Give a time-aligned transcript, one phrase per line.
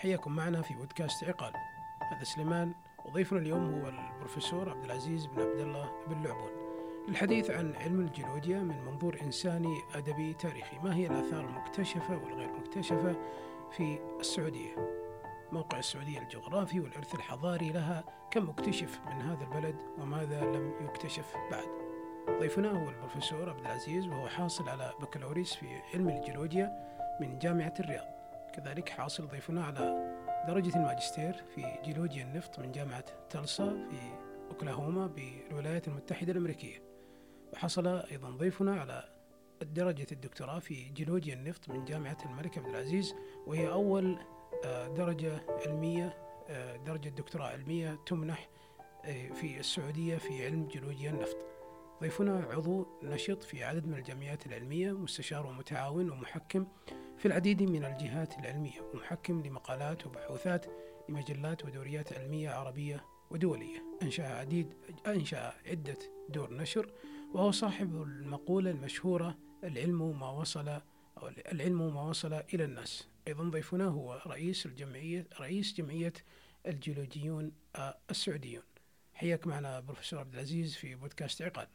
[0.00, 1.52] حياكم معنا في بودكاست عقال.
[2.12, 6.50] هذا سليمان وضيفنا اليوم هو البروفيسور عبد العزيز بن عبد الله بن لعبون.
[7.08, 10.78] للحديث عن علم الجيولوجيا من منظور إنساني أدبي تاريخي.
[10.78, 13.16] ما هي الآثار المكتشفة والغير مكتشفة
[13.70, 14.76] في السعودية؟
[15.52, 21.68] موقع السعودية الجغرافي والإرث الحضاري لها كم اكتشف من هذا البلد وماذا لم يكتشف بعد؟
[22.40, 26.70] ضيفنا هو البروفيسور عبد العزيز وهو حاصل على بكالوريوس في علم الجيولوجيا
[27.20, 28.19] من جامعة الرياض.
[28.56, 30.10] كذلك حاصل ضيفنا على
[30.48, 33.98] درجة الماجستير في جيولوجيا النفط من جامعة تلسا في
[34.50, 36.82] أوكلاهوما بالولايات المتحدة الأمريكية.
[37.52, 39.04] وحصل أيضا ضيفنا على
[39.62, 43.14] درجة الدكتوراه في جيولوجيا النفط من جامعة الملك عبد العزيز
[43.46, 44.18] وهي أول
[44.64, 45.32] آه، درجة
[45.66, 46.16] علمية
[46.48, 48.48] آه، درجة دكتوراه علمية تمنح
[49.04, 51.36] آه، في السعودية في علم جيولوجيا النفط.
[52.00, 56.66] ضيفنا عضو نشط في عدد من الجمعيات العلمية مستشار ومتعاون ومحكم
[57.18, 60.66] في العديد من الجهات العلمية ومحكم لمقالات وبحوثات
[61.08, 63.84] لمجلات ودوريات علمية عربية ودولية.
[64.02, 64.74] أنشأ عديد
[65.06, 66.92] أنشأ عدة دور نشر
[67.34, 73.84] وهو صاحب المقولة المشهورة العلم ما وصل أو العلم ما وصل إلى الناس أيضا ضيفنا
[73.84, 76.12] هو رئيس الجمعية رئيس جمعية
[76.66, 77.52] الجيولوجيون
[78.10, 78.62] السعوديون.
[79.14, 81.66] حياك معنا بروفيسور عبد العزيز في بودكاست عقال.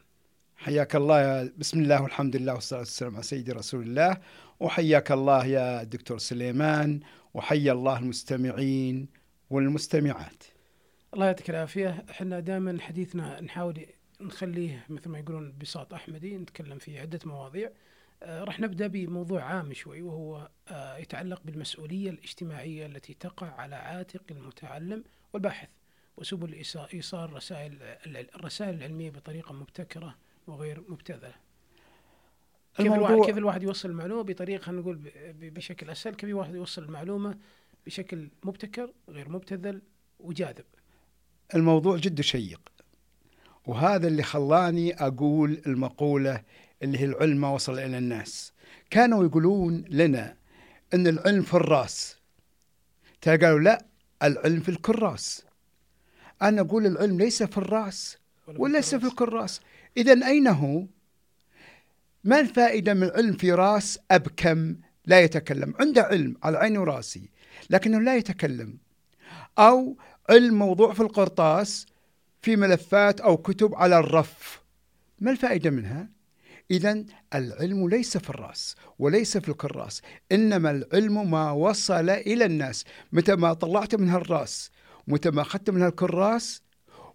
[0.57, 4.17] حياك الله يا بسم الله والحمد لله والصلاة والسلام على سيدي رسول الله.
[4.59, 6.99] وحياك الله يا دكتور سليمان.
[7.33, 9.07] وحيا الله المستمعين
[9.49, 10.43] والمستمعات.
[11.13, 12.05] الله يعطيك العافية.
[12.09, 13.85] إحنا دائما حديثنا نحاول
[14.21, 17.69] نخليه مثل ما يقولون بساط أحمدي نتكلم في عدة مواضيع.
[18.23, 24.23] آه راح نبدأ بموضوع عام شوي وهو آه يتعلق بالمسؤولية الاجتماعية التي تقع على عاتق
[24.31, 25.03] المتعلم
[25.33, 25.69] والباحث
[26.17, 27.77] وسبل إيصال رسائل
[28.35, 30.15] الرسائل العلمية بطريقة مبتكرة
[30.47, 31.33] وغير مبتذلة.
[32.77, 34.99] كيف الواحد كيف الواحد يوصل المعلومة؟ بطريقة خلينا نقول
[35.39, 37.37] بشكل أسهل كيف الواحد يوصل المعلومة
[37.85, 39.81] بشكل مبتكر غير مبتذل
[40.19, 40.65] وجاذب؟
[41.55, 42.61] الموضوع جدا شيق
[43.65, 46.43] وهذا اللي خلاني أقول المقولة
[46.83, 48.53] اللي هي العلم ما وصل إلى الناس.
[48.89, 50.37] كانوا يقولون لنا
[50.93, 52.19] إن العلم في الرأس.
[53.25, 53.85] قالوا لا
[54.23, 55.45] العلم في الكراس.
[56.41, 58.17] أنا أقول العلم ليس في الرأس
[58.47, 59.61] وليس في الكراس.
[59.97, 60.85] إذا أين هو؟
[62.23, 64.75] ما الفائدة من علم في راس أبكم
[65.05, 65.73] لا يتكلم.
[65.79, 67.29] عنده علم على عيني وراسي
[67.69, 68.77] لكنه لا يتكلم.
[69.59, 69.97] أو
[70.29, 71.85] علم موضوع في القرطاس
[72.41, 74.61] في ملفات أو كتب على الرف.
[75.19, 76.09] ما الفائدة منها؟
[76.71, 77.03] إذا
[77.33, 80.01] العلم ليس في الرأس وليس في الكراس
[80.31, 82.85] إنما العلم ما وصل إلى الناس.
[83.11, 84.71] متى ما طلعت منها الرأس
[85.07, 86.61] متى ما أخذت منها الكراس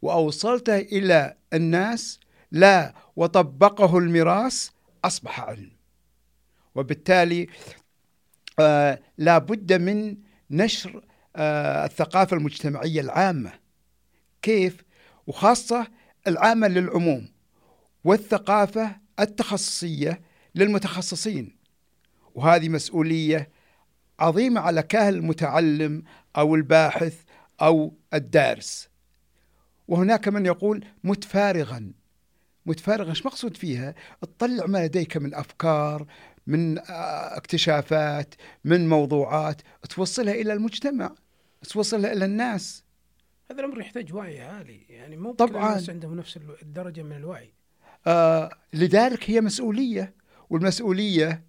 [0.03, 2.21] وأوصلته إلى الناس
[2.53, 4.69] لا وطبقه الميراث
[5.05, 5.71] أصبح علم
[6.75, 7.47] وبالتالي
[8.59, 10.17] آه لا بد من
[10.51, 11.05] نشر
[11.37, 13.53] آه الثقافة المجتمعية العامة.
[14.43, 14.85] كيف؟
[15.27, 15.87] وخاصة
[16.27, 17.29] العامة للعموم
[18.05, 20.21] والثقافة التخصصية
[20.55, 21.57] للمتخصصين.
[22.35, 23.51] وهذه مسؤولية
[24.21, 26.03] عظيمة على كاهل المتعلم
[26.37, 27.15] أو الباحث
[27.61, 28.89] أو الدارس.
[29.89, 31.93] وهناك من يقول متفارغا.
[32.71, 33.11] متفارغة.
[33.11, 36.07] إيش مقصود فيها؟ تطلع ما لديك من أفكار
[36.47, 41.15] من آه، اكتشافات من موضوعات توصلها إلى المجتمع
[41.69, 42.85] توصلها إلى الناس.
[43.51, 44.81] هذا الأمر يحتاج وعي عالي.
[44.89, 45.69] يعني مو طبعا.
[45.69, 47.53] الناس عندهم نفس الدرجة من الوعي.
[48.07, 50.15] آه لذلك هي مسؤولية.
[50.51, 51.45] والمسؤولية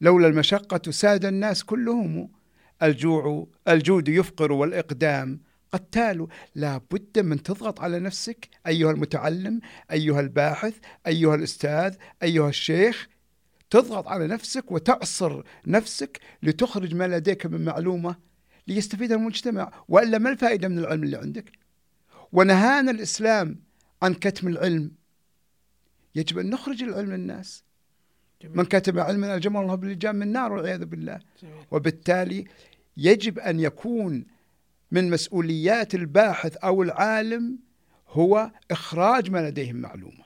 [0.00, 2.32] لولا المشقة ساد الناس كلهم.
[2.82, 5.40] الجوع الجود يفقر والإقدام.
[5.72, 6.26] قتال.
[6.54, 8.48] لا بد من تضغط على نفسك.
[8.66, 9.60] أيها المتعلم
[9.92, 10.74] أيها الباحث
[11.06, 13.08] أيها الأستاذ أيها الشيخ
[13.70, 18.16] تضغط على نفسك وتعصر نفسك لتخرج ما لديك من معلومة
[18.66, 21.52] ليستفيد المجتمع وإلا ما الفائدة من العلم اللي عندك؟
[22.32, 23.60] ونهانا الإسلام
[24.02, 24.92] عن كتم العلم.
[26.14, 27.64] يجب أن نخرج العلم للناس.
[28.42, 28.56] جميل.
[28.56, 31.20] من كتب علما الجمع الله باللجام من النار والعياذ بالله.
[31.42, 31.54] جميل.
[31.70, 32.44] وبالتالي
[32.96, 34.26] يجب أن يكون
[34.90, 37.58] من مسؤوليات الباحث أو العالم
[38.08, 40.24] هو إخراج ما لديه من معلومة.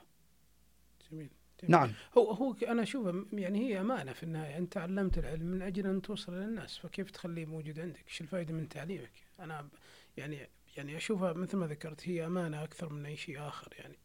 [1.11, 1.29] جميل.
[1.61, 1.71] جميل.
[1.71, 1.91] نعم.
[2.17, 6.01] هو هو أنا اشوفه يعني هي أمانة في النهاية أنت تعلمت العلم من أجل أن
[6.01, 9.67] توصل للناس فكيف تخليه موجود عندك؟ إيش الفائده من تعليمك؟ أنا
[10.17, 13.97] يعني يعني أشوفها مثل ما ذكرت هي أمانة أكثر من أي شيء آخر يعني.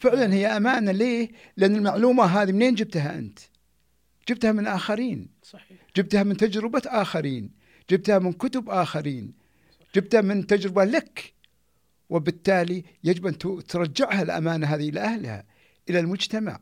[0.00, 3.38] فعلا هي أمانة ليه؟ لأن المعلومة هذه منين جبتها أنت؟
[4.28, 5.28] جبتها من آخرين.
[5.42, 5.78] صحيح.
[5.96, 7.50] جبتها من تجربة آخرين،
[7.90, 9.32] جبتها من كتب آخرين،
[9.94, 11.34] جبتها من تجربة لك
[12.10, 13.38] وبالتالي يجب أن
[13.68, 15.44] ترجعها الأمانة هذه إلى أهلها
[15.90, 16.60] إلى المجتمع.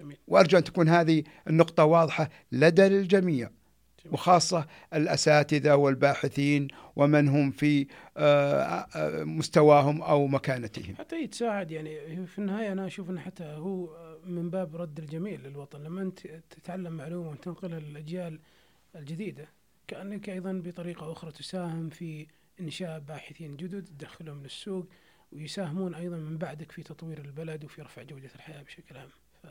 [0.00, 0.16] جميل.
[0.28, 3.50] وأرجو أن تكون هذه النقطة واضحة لدى الجميع
[4.12, 7.86] وخاصة الأساتذة والباحثين ومن هم في
[8.16, 10.96] آه، آه، مستواهم أو مكانتهم.
[10.96, 13.88] حتى يتساعد يعني في النهاية أنا أشوف أنه حتى هو
[14.26, 15.82] من باب رد الجميل للوطن.
[15.82, 16.20] لما أنت
[16.50, 18.40] تتعلم معلومة وتنقلها للأجيال
[18.96, 19.48] الجديدة
[19.88, 22.26] كأنك أيضا بطريقة أخرى تساهم في
[22.60, 24.88] إنشاء باحثين جدد تدخلهم للسوق
[25.32, 29.08] ويساهمون أيضا من بعدك في تطوير البلد وفي رفع جودة الحياة بشكل عام.
[29.42, 29.46] ف...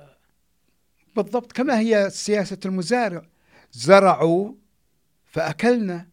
[1.15, 3.21] بالضبط كما هي سياسة المزارع.
[3.71, 4.53] زرعوا
[5.25, 6.07] فأكلنا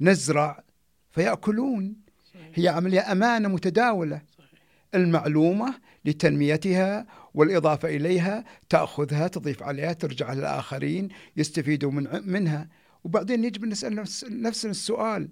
[0.00, 0.64] نزرع
[1.10, 1.96] فيأكلون.
[2.34, 2.50] صحيح.
[2.54, 4.22] هي عملية أمانة متداولة.
[4.38, 4.50] صحيح.
[4.94, 5.74] المعلومة
[6.04, 12.68] لتنميتها والإضافة إليها تأخذها تضيف عليها ترجع للآخرين يستفيدوا من منها.
[13.04, 13.94] وبعدين يجب نسأل
[14.42, 15.28] نفسنا السؤال.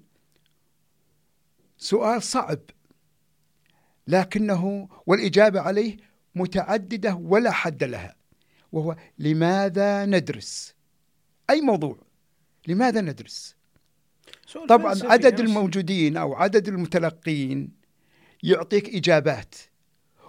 [1.78, 2.60] سؤال صعب.
[4.08, 5.96] لكنه والإجابة عليه
[6.34, 8.16] متعددة ولا حد لها
[8.72, 10.74] وهو لماذا ندرس؟
[11.50, 11.98] أي موضوع؟
[12.68, 13.56] لماذا ندرس؟
[14.68, 17.72] طبعا عدد الموجودين أو عدد المتلقين
[18.42, 19.54] يعطيك إجابات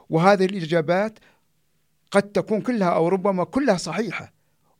[0.10, 1.20] وهذه الإجابات
[2.12, 4.34] قد تكون كلها أو ربما كلها صحيحة.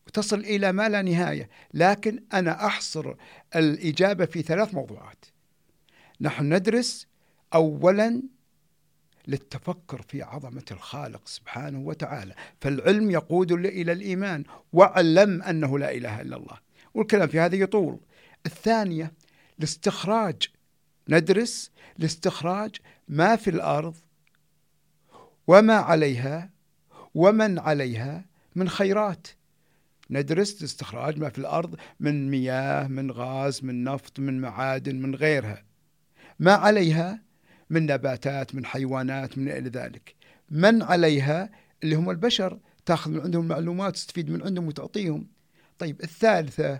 [0.10, 1.50] وتصل إلى ما لا نهاية.
[1.74, 3.14] لكن أنا أحصر
[3.56, 5.26] الإجابة في ثلاث موضوعات.
[6.22, 7.08] نحن ندرس
[7.54, 8.24] أولا
[9.28, 12.36] للتفكر في عظمة الخالق سبحانه وتعالى.
[12.62, 14.44] فالعلم يقود إلى الإيمان.
[14.74, 16.58] واعلم أنه لا إله إلا الله.
[16.94, 18.00] والكلام في هذا يطول.
[18.46, 19.14] الثانية
[19.60, 20.48] لاستخراج
[21.10, 22.76] ندرس لاستخراج
[23.08, 23.96] ما في الأرض
[25.48, 26.50] وما عليها
[27.16, 29.28] ومن عليها من خيرات.
[30.10, 35.64] ندرس لاستخراج ما في الأرض من مياه من غاز من نفط من معادن من غيرها.
[36.40, 37.22] ما عليها؟
[37.70, 40.16] من نباتات من حيوانات من إلى ذلك.
[40.50, 41.50] من عليها؟
[41.84, 42.60] اللي هم البشر.
[42.86, 45.28] تأخذ من عندهم معلومات تستفيد من عندهم وتعطيهم.
[45.80, 46.80] طيب الثالثة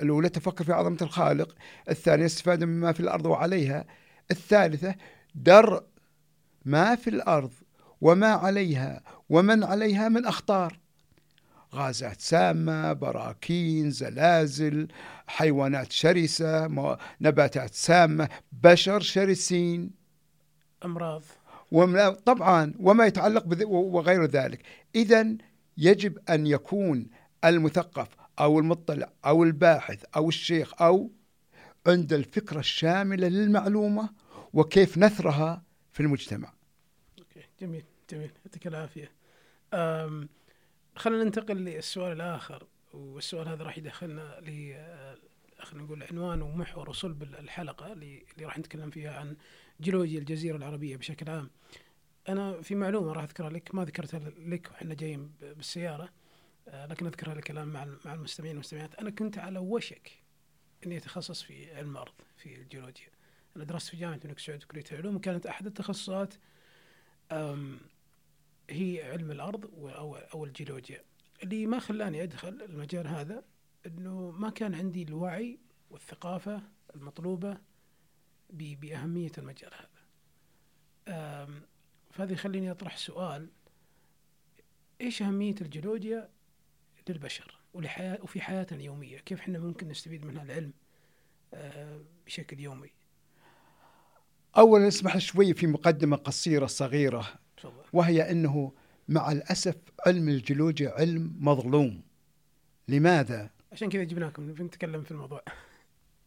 [0.00, 1.54] الأولى تفكر في عظمة الخالق.
[1.88, 3.86] الثانية استفادة مما في الأرض وعليها.
[4.30, 4.94] الثالثة
[5.34, 5.84] درء
[6.64, 7.52] ما في الأرض
[8.00, 9.02] وما عليها.
[9.28, 10.78] ومن عليها؟ من أخطار.
[11.74, 14.88] غازات سامة براكين زلازل
[15.26, 16.68] حيوانات شرسة
[17.20, 19.90] نباتات سامة بشر شرسين.
[20.84, 21.22] أمراض.
[22.24, 24.62] طبعا وما يتعلق وغير ذلك.
[24.94, 25.36] إذا
[25.76, 27.06] يجب أن يكون
[27.44, 28.08] المثقف
[28.40, 31.10] أو المطلع أو الباحث أو الشيخ أو
[31.86, 34.10] عند الفكرة الشاملة للمعلومة
[34.52, 35.62] وكيف نثرها
[35.92, 36.52] في المجتمع.
[37.60, 38.30] جميل جميل.
[38.46, 39.12] يعطيك العافية.
[40.98, 44.74] خلينا ننتقل للسؤال الآخر والسؤال هذا راح يدخلنا ل
[45.58, 49.36] خلينا نقول عنوان ومحور وصلب الحلقة اللي, اللي راح نتكلم فيها عن
[49.80, 51.50] جيولوجيا الجزيرة العربية بشكل عام.
[52.28, 56.08] أنا في معلومة راح أذكرها لك ما ذكرتها لك وإحنا جايين بالسيارة
[56.68, 58.94] آه، لكن أذكرها لك الآن مع مع المستمعين والمستمعات.
[58.94, 60.10] أنا كنت على وشك
[60.86, 63.08] إني أتخصص في علم الأرض في الجيولوجيا.
[63.56, 66.34] أنا درست في جامعة الملك سعود كلية العلوم وكانت أحد التخصصات
[68.70, 69.70] هي علم الأرض
[70.34, 71.04] أو الجيولوجيا
[71.42, 73.44] اللي ما خلاني أدخل المجال هذا
[73.86, 75.58] إنه ما كان عندي الوعي
[75.90, 76.62] والثقافة
[76.94, 77.58] المطلوبة
[78.50, 79.98] بأهمية المجال هذا.
[82.10, 83.48] فهذا يخليني أطرح سؤال
[85.00, 86.30] إيش أهمية الجيولوجيا
[87.08, 90.72] للبشر ولحياة وفي حياتنا اليومية؟ كيف إحنا ممكن نستفيد من العلم
[92.26, 92.90] بشكل يومي؟
[94.56, 97.40] اولا اسمح شوي في مقدمة قصيرة صغيرة
[97.92, 98.72] وهي أنه
[99.08, 102.02] مع الأسف علم الجيولوجيا علم مظلوم.
[102.88, 105.42] لماذا؟ عشان كذا جبناكم نتكلم في الموضوع.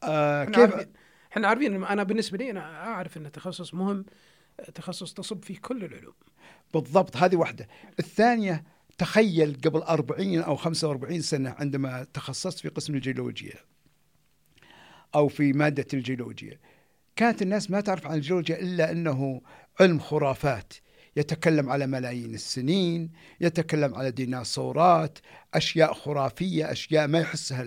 [0.03, 0.87] آه كيف؟
[1.31, 4.05] إحنا عارفين أنا بالنسبة لي أنا أعرف انه تخصص مهم
[4.75, 6.13] تخصص تصب في كل العلوم.
[6.73, 7.67] بالضبط هذه واحدة.
[7.99, 8.63] الثانية
[8.97, 13.55] تخيل قبل 40 أو 45 سنة عندما تخصصت في قسم الجيولوجيا
[15.15, 16.59] أو في مادة الجيولوجيا
[17.15, 19.41] كانت الناس ما تعرف عن الجيولوجيا إلا إنه
[19.79, 20.73] علم خرافات.
[21.15, 25.19] يتكلم على ملايين السنين يتكلم على ديناصورات
[25.53, 27.65] أشياء خرافية أشياء ما يحسها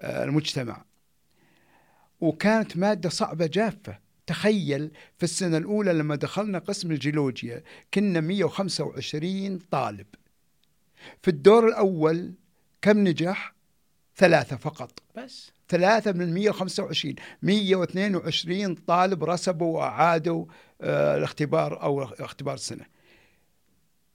[0.00, 0.84] المجتمع.
[2.20, 3.98] وكانت مادة صعبة جافة.
[4.26, 7.62] تخيل في السنة الأولى لما دخلنا قسم الجيولوجيا
[7.94, 10.06] كنا 125 طالب.
[11.22, 12.34] في الدور الأول
[12.82, 13.54] كم نجح؟
[14.16, 15.02] ثلاثة فقط.
[15.16, 15.52] بس.
[15.68, 20.46] ثلاثة من 125 122 طالب رسبوا وأعادوا
[20.80, 22.84] آه، الاختبار أو اختبار السنة.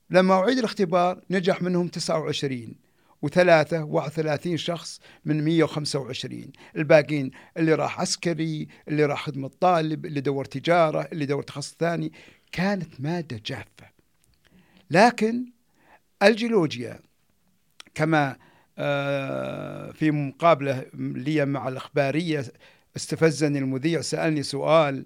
[0.10, 2.76] لما أعيد الاختبار نجح منهم 29
[3.22, 10.46] وثلاثة 31 شخص من 125 الباقين اللي راح عسكري اللي راح خدمة طالب اللي دور
[10.46, 12.12] تجارة اللي دور تخصص ثاني.
[12.52, 13.90] كانت مادة جافة.
[14.92, 15.46] لكن
[16.24, 17.00] الجيولوجيا
[17.96, 18.38] كما
[19.94, 22.46] في مقابلة لي مع الإخبارية
[22.96, 25.06] استفزني المذيع سألني سؤال.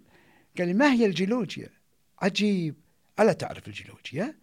[0.57, 1.69] قال لي ما هي الجيولوجيا؟
[2.21, 2.75] عجيب
[3.19, 4.35] ألا تعرف الجيولوجيا؟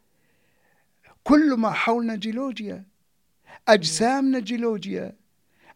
[1.25, 2.85] كل ما حولنا جيولوجيا
[3.69, 5.13] أجسامنا جيولوجيا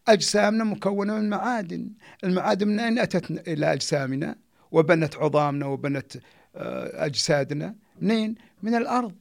[0.07, 1.89] أجسامنا مكونة من معادن
[2.23, 4.35] المعادن من أين أتت إلى أجسامنا؟
[4.71, 6.17] وبنت عظامنا وبنت
[6.55, 7.75] آه، أجسادنا.
[8.01, 9.15] منين؟ من الأرض.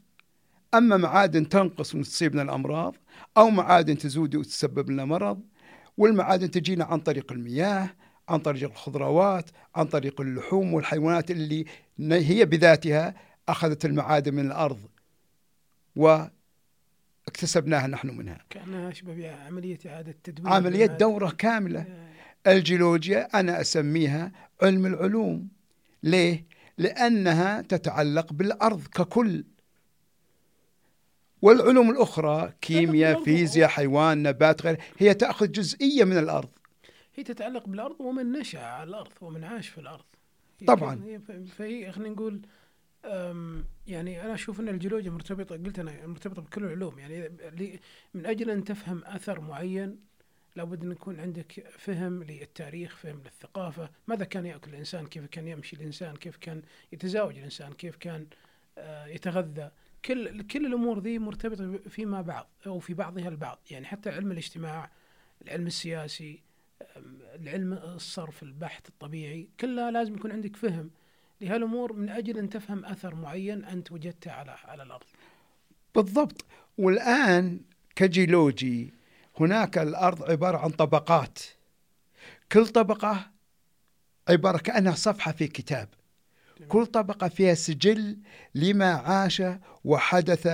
[0.74, 2.96] أما معادن تنقص وتصيبنا الأمراض
[3.36, 5.40] أو معادن تزود وتسبب لنا مرض
[5.96, 7.90] والمعادن تجينا عن طريق المياه
[8.28, 11.64] عن طريق الخضروات عن طريق اللحوم والحيوانات اللي
[12.00, 13.14] هي بذاتها
[13.48, 14.80] أخذت المعادن من الأرض
[15.96, 18.38] واكتسبناها نحن منها.
[18.50, 21.86] كأنها أشبه عملية إعادة تدوير عملية دورة كاملة.
[22.46, 25.48] الجيولوجيا أنا أسميها علم العلوم.
[26.02, 26.46] ليه؟
[26.78, 29.44] لأنها تتعلق بالأرض ككل.
[31.42, 36.48] والعلوم الأخرى كيمياء فيزياء حيوان نبات غير هي تأخذ جزئية من الأرض.
[37.14, 40.04] هي تتعلق بالأرض ومن نشأ على الأرض ومن عاش في الأرض.
[40.66, 41.20] طبعا.
[41.56, 42.40] فهي خلينا نقول
[43.86, 46.98] يعني أنا أشوف إن الجيولوجيا مرتبطة قلت أنا مرتبطة بكل العلوم.
[46.98, 47.30] يعني
[48.14, 49.98] من أجل أن تفهم أثر معين
[50.56, 53.90] لابد أن يكون عندك فهم للتاريخ فهم للثقافة.
[54.06, 58.26] ماذا كان يأكل الإنسان؟ كيف كان يمشي الإنسان؟ كيف كان يتزاوج الإنسان؟ كيف كان
[58.78, 59.70] آه، يتغذى؟
[60.04, 63.58] كل كل الأمور ذي مرتبطة فيما بعض أو في بعضها البعض.
[63.70, 64.90] يعني حتى علم الاجتماع
[65.42, 66.42] العلم السياسي
[67.34, 70.90] العلم الصرف البحث الطبيعي كلها لازم يكون عندك فهم
[71.40, 75.06] لهالأمور من أجل أن تفهم أثر معين أنت وجدته على على الأرض.
[75.94, 76.44] بالضبط.
[76.78, 77.60] والآن
[77.96, 78.94] كجيولوجي
[79.40, 81.38] هناك الأرض عبارة عن طبقات.
[82.52, 83.30] كل طبقة
[84.28, 85.88] عبارة كأنها صفحة في كتاب.
[86.68, 88.18] كل طبقة فيها سجل
[88.54, 89.42] لما عاش
[89.84, 90.48] وحدث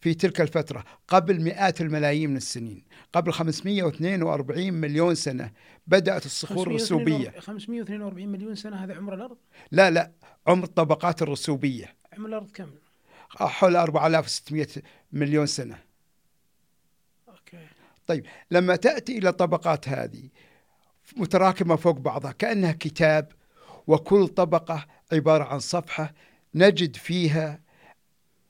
[0.00, 5.52] في تلك الفترة قبل مئات الملايين من السنين قبل 542 مليون سنة
[5.86, 9.36] بدأت الصخور الرسوبية 542 مليون سنة هذا عمر الأرض؟
[9.72, 10.12] لا لا
[10.46, 12.70] عمر الطبقات الرسوبية عمر الأرض كم؟
[13.30, 14.66] حول 4600
[15.12, 15.78] مليون سنة
[17.28, 17.66] أوكي.
[18.06, 20.28] طيب لما تأتي إلى الطبقات هذه
[21.16, 23.32] متراكمة فوق بعضها كأنها كتاب
[23.86, 26.14] وكل طبقة عبارة عن صفحة
[26.54, 27.60] نجد فيها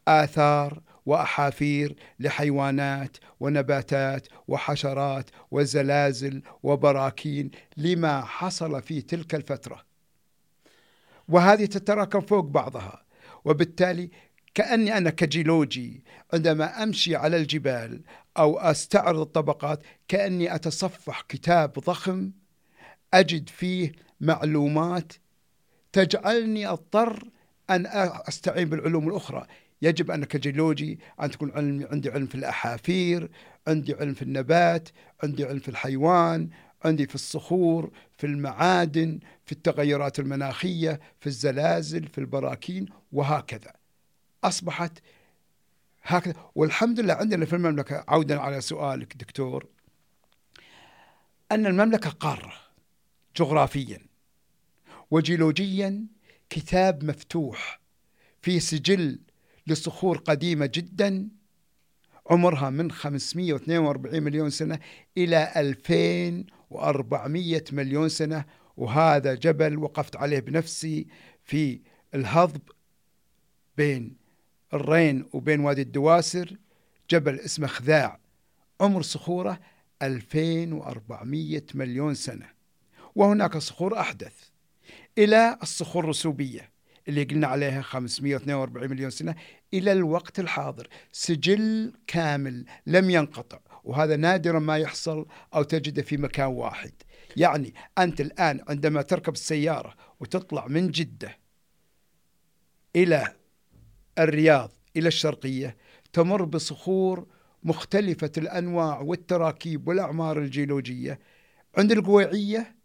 [0.08, 9.82] آثار وأحافير لحيوانات ونباتات وحشرات وزلازل وبراكين لما حصل في تلك الفترة.
[11.28, 13.04] وهذه تتراكم فوق بعضها
[13.44, 14.10] وبالتالي
[14.54, 18.02] كأني أنا كجيولوجي عندما أمشي على الجبال
[18.38, 22.30] أو أستعرض الطبقات كأني أتصفح كتاب ضخم
[23.14, 25.12] أجد فيه معلومات
[25.94, 27.28] تجعلني أضطر
[27.70, 27.86] أن
[28.28, 29.46] أستعين بالعلوم الأخرى.
[29.82, 33.30] يجب أن كجيولوجي أن تكون علم عندي علم في الأحافير
[33.66, 34.88] عندي علم في النبات
[35.22, 36.48] عندي علم في الحيوان
[36.84, 43.72] عندي في الصخور في المعادن في التغيرات المناخية في الزلازل في البراكين وهكذا.
[44.44, 44.98] أصبحت
[46.02, 46.34] هكذا.
[46.54, 49.66] والحمد لله عندنا في المملكة عودا على سؤالك دكتور
[51.52, 52.52] أن المملكة قارة
[53.36, 54.13] جغرافيا.
[55.14, 56.06] وجيولوجيا
[56.50, 57.80] كتاب مفتوح
[58.42, 59.18] في سجل
[59.66, 61.28] لصخور قديمة جدا
[62.30, 64.78] عمرها من 542 مليون سنة
[65.16, 68.44] إلى 2400 مليون سنة.
[68.76, 71.06] وهذا جبل وقفت عليه بنفسي
[71.44, 71.80] في
[72.14, 72.62] الهضب
[73.76, 74.16] بين
[74.74, 76.56] الرين وبين وادي الدواسر.
[77.10, 78.20] جبل اسمه خذاع
[78.80, 79.60] عمر صخوره
[80.02, 82.46] 2400 مليون سنة.
[83.14, 84.53] وهناك صخور أحدث.
[85.18, 86.70] إلى الصخور الرسوبية
[87.08, 89.34] اللي قلنا عليها 542 مليون سنة
[89.74, 90.88] إلى الوقت الحاضر.
[91.12, 96.92] سجل كامل لم ينقطع وهذا نادرا ما يحصل أو تجده في مكان واحد.
[97.36, 101.38] يعني أنت الآن عندما تركب السيارة وتطلع من جدة
[102.96, 103.34] إلى
[104.18, 105.76] الرياض إلى الشرقية
[106.12, 107.26] تمر بصخور
[107.62, 111.18] مختلفة الأنواع والتراكيب والأعمار الجيولوجية.
[111.78, 112.76] عند القويعية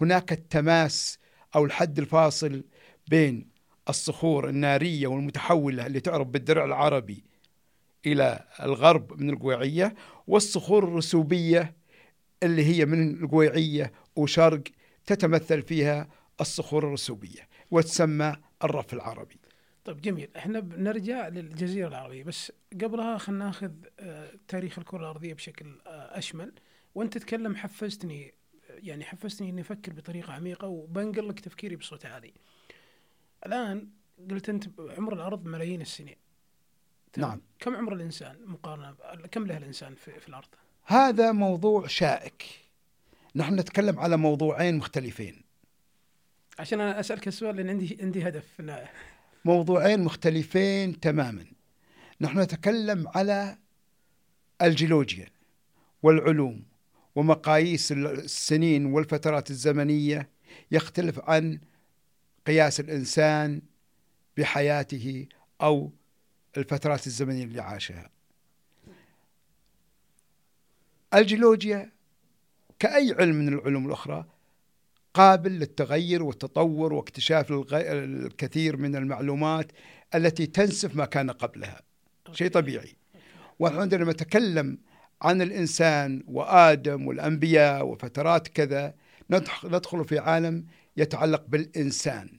[0.00, 1.18] هناك التماس
[1.56, 2.64] أو الحد الفاصل
[3.08, 3.48] بين
[3.88, 7.24] الصخور النارية والمتحولة اللي تعرف بالدرع العربي
[8.06, 9.94] إلى الغرب من القويعية
[10.26, 11.74] والصخور الرسوبية
[12.42, 14.62] اللي هي من القويعية وشرق
[15.06, 16.08] تتمثل فيها
[16.40, 19.40] الصخور الرسوبية وتسمى الرف العربي.
[19.84, 20.28] طيب جميل.
[20.36, 22.24] إحنا بنرجع للجزيرة العربية.
[22.24, 22.52] بس
[22.82, 26.52] قبلها خلينا ناخذ آه، تاريخ الكرة الأرضية بشكل آه، أشمل.
[26.94, 28.34] وأنت تتكلم حفزتني
[28.82, 32.32] يعني حفزتني إني أفكر بطريقة عميقة وبنقل لك تفكيري بصوت عالي.
[33.46, 33.88] الآن
[34.30, 36.16] قلت أنت عمر الأرض ملايين السنين.
[37.16, 37.40] نعم.
[37.58, 38.94] كم عمر الإنسان مقارنة
[39.30, 40.48] كم له الإنسان في, في الأرض؟
[40.84, 42.44] هذا موضوع شائك.
[43.36, 45.42] نحن نتكلم على موضوعين مختلفين.
[46.58, 48.62] عشان أنا أسألك السؤال لأن عندي عندي هدف
[49.44, 51.46] موضوعين مختلفين تماما.
[52.20, 53.58] نحن نتكلم على
[54.62, 55.28] الجيولوجيا
[56.02, 56.64] والعلوم.
[57.14, 60.28] ومقاييس السنين والفترات الزمنية
[60.70, 61.60] يختلف عن
[62.46, 63.62] قياس الإنسان
[64.36, 65.26] بحياته
[65.62, 65.92] أو
[66.56, 68.10] الفترات الزمنية اللي عاشها.
[71.14, 71.92] الجيولوجيا
[72.78, 74.24] كأي علم من العلوم الأخرى
[75.14, 79.72] قابل للتغير والتطور واكتشاف الكثير من المعلومات
[80.14, 81.82] التي تنسف ما كان قبلها.
[82.32, 82.96] شيء طبيعي.
[83.58, 84.78] وعندما نتكلم
[85.22, 88.94] عن الإنسان وآدم والأنبياء وفترات كذا
[89.64, 92.30] ندخل في عالم يتعلق بالإنسان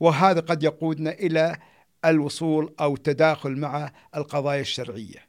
[0.00, 1.56] وهذا قد يقودنا إلى
[2.04, 5.26] الوصول أو التداخل مع القضايا الشرعية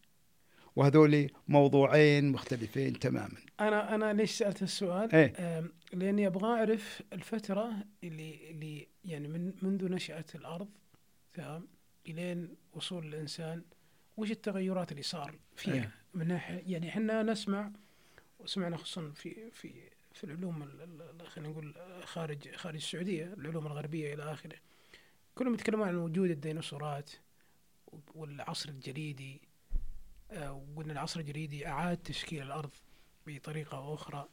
[0.75, 7.71] وهذول موضوعين مختلفين تماما أنا أنا ليش سألت السؤال؟ إيه؟ لأني أبغى أعرف الفترة
[8.03, 10.69] اللي اللي يعني من منذ نشاه الأرض
[11.33, 11.67] تمام
[12.07, 13.61] إلين وصول الإنسان
[14.17, 17.71] وش التغيرات اللي صار فيها إيه؟ من ناحيه يعني إحنا نسمع
[18.39, 19.71] وسمعنا خصوصا في في
[20.13, 20.69] في العلوم
[21.25, 24.55] خلينا نقول خارج خارج السعودية العلوم الغربية إلى آخره.
[25.35, 27.11] كلهم يتكلمون عن وجود الديناصورات
[28.15, 29.41] والعصر الجليدي
[30.31, 32.69] آه، وقلنا العصر الجليدي أعاد تشكيل الأرض
[33.27, 34.27] بطريقة أخرى.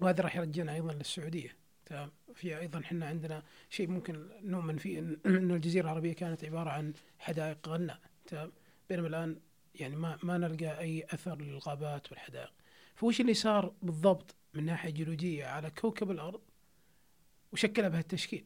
[0.00, 1.56] وهذا راح يرجعنا أيضا للسعودية
[1.86, 6.92] تمام؟ في أيضا إحنا عندنا شيء ممكن نؤمن فيه أن الجزيرة العربية كانت عبارة عن
[7.18, 8.52] حدائق غناء تمام؟
[8.88, 9.40] بينما الآن
[9.74, 12.52] يعني ما ما نلقى أي أثر للغابات والحدائق.
[12.94, 16.40] فوش اللي صار بالضبط من ناحية جيولوجية على كوكب الأرض
[17.52, 18.44] وشكلها بهالتشكيل؟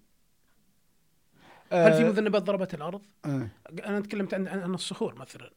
[1.72, 3.48] هل في آه، مذنبات ضربت الأرض؟ أه.
[3.84, 5.50] أنا تكلمت عن عن الصخور مثلا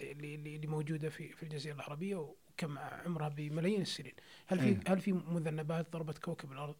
[0.00, 4.14] اللي اللي موجودة في في الجزيرة العربية وكم عمرها بملايين السنين.
[4.46, 6.76] هل في هل في مذنبات ضربت كوكب الأرض؟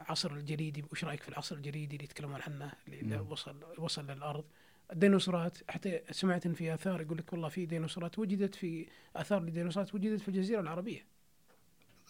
[0.00, 3.30] عصر الجليدي وش رأيك في العصر الجليدي اللي يتكلمون عنه اللي نعم.
[3.30, 4.44] وصل وصل للأرض؟
[4.92, 9.94] الديناصورات حتى سمعت إن في آثار يقول لك والله في ديناصورات وجدت في آثار لديناصورات
[9.94, 11.04] وجدت في الجزيرة العربية.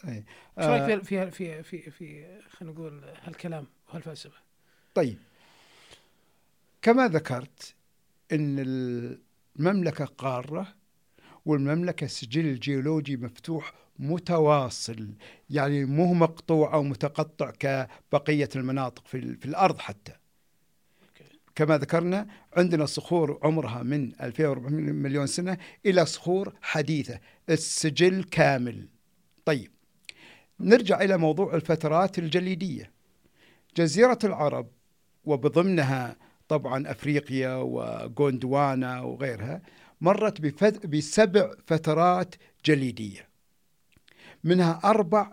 [0.05, 0.25] أي
[0.59, 4.37] إيش رأيك في في في في خلينا نقول هالكلام وهالفلسفة؟
[4.95, 5.19] طيب.
[6.83, 7.75] كما ذكرت
[8.33, 10.75] إن المملكة قارة
[11.47, 15.09] والمملكة سجل جيولوجي مفتوح متواصل
[15.51, 20.13] يعني مو مقطوع أو متقطع كبقية المناطق في, في الأرض حتى.
[21.59, 28.89] كما ذكرنا عندنا صخور عمرها من 2400 مليون سنة إلى صخور حديثة السجل كامل.
[29.45, 29.71] طيب
[30.61, 32.93] نرجع إلى موضوع الفترات الجليدية.
[33.77, 34.71] جزيرة العرب
[35.25, 36.17] وبضمنها
[36.49, 39.63] طبعا أفريقيا وغوندوانا وغيرها
[40.01, 40.41] مرت
[40.87, 43.29] بسبع فترات جليدية.
[44.45, 45.33] منها أربع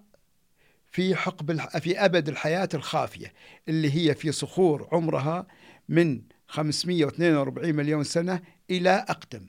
[0.92, 3.34] في حقب في أبد الحياة الخافية
[3.68, 5.48] اللي هي في صخور عمرها
[5.90, 9.46] من 542 مليون سنة إلى أقدم.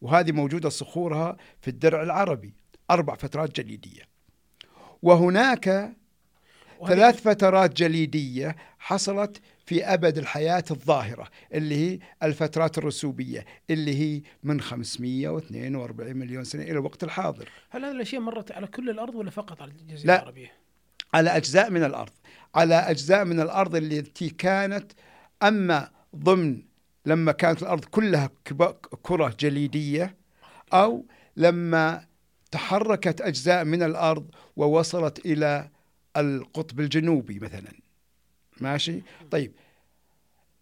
[0.00, 2.54] وهذه موجودة صخورها في الدرع العربي.
[2.90, 4.02] أربع فترات جليدية.
[5.02, 5.92] وهناك
[6.86, 14.60] ثلاث فترات جليدية حصلت في أبد الحياة الظاهرة اللي هي الفترات الرسوبية اللي هي من
[14.60, 17.48] 542 مليون سنة إلى الوقت الحاضر.
[17.70, 20.22] هل هذه الأشياء مرت على كل الأرض ولا فقط على الجزيرة لا.
[20.22, 20.52] العربية؟
[21.14, 22.12] على أجزاء من الأرض.
[22.54, 24.92] على أجزاء من الأرض التي كانت
[25.42, 26.62] أما ضمن
[27.06, 28.30] لما كانت الأرض كلها
[29.02, 30.16] كرة جليدية
[30.72, 32.06] أو لما
[32.50, 35.70] تحركت أجزاء من الأرض ووصلت إلى
[36.16, 37.72] القطب الجنوبي مثلا.
[38.60, 39.52] ماشي؟ طيب.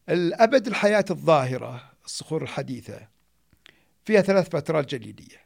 [0.09, 3.09] الأبد الحياة الظاهرة الصخور الحديثة
[4.05, 5.41] فيها ثلاث فترات جليدية.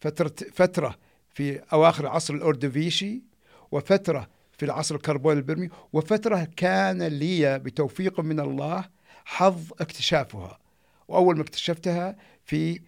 [0.00, 0.98] فترة فترة
[1.34, 3.22] في أواخر العصر الأردوفيشي
[3.70, 4.28] وفترة
[4.62, 8.84] في العصر الكربون البرمي وفترة كان لي بتوفيق من الله
[9.24, 10.58] حظ اكتشافها.
[11.08, 12.80] وأول ما اكتشفتها في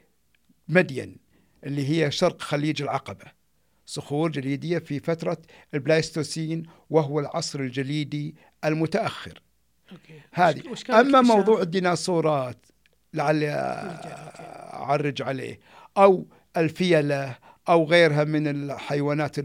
[0.69, 1.17] مدين
[1.65, 3.25] اللي هي شرق خليج العقبة.
[3.87, 5.39] صخور جليدية في فترة
[5.75, 8.35] البلايستوسين وهو العصر الجليدي
[8.65, 9.43] المتأخر.
[9.93, 10.21] okay.
[10.33, 10.63] هذه.
[10.91, 12.67] أما موضوع الديناصورات
[13.15, 13.51] لعلي
[14.75, 15.61] أعرج عليه.
[15.97, 17.37] أو الفيلة
[17.69, 19.37] أو غيرها من الحيوانات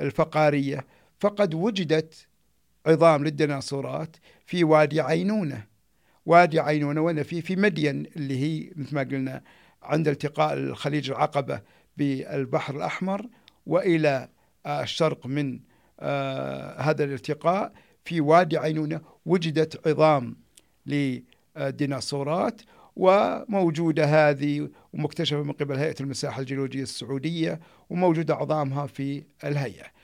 [0.00, 0.95] الفقارية.
[1.20, 2.26] فقد وجدت
[2.86, 5.64] عظام للديناصورات في وادي عينونة.
[6.26, 9.42] وادي عينونة وين في في مدين اللي هي مثل ما قلنا
[9.82, 11.60] عند التقاء الخليج العقبة
[11.96, 13.26] بالبحر الأحمر
[13.66, 14.28] وإلى
[14.66, 15.60] الشرق من
[16.00, 17.72] آه، هذا الالتقاء
[18.04, 20.36] في وادي عينونة وجدت عظام
[20.86, 22.62] للديناصورات
[22.96, 29.95] وموجودة هذه ومكتشفة من قبل هيئة المساحة الجيولوجية السعودية وموجودة عظامها في الهيئة.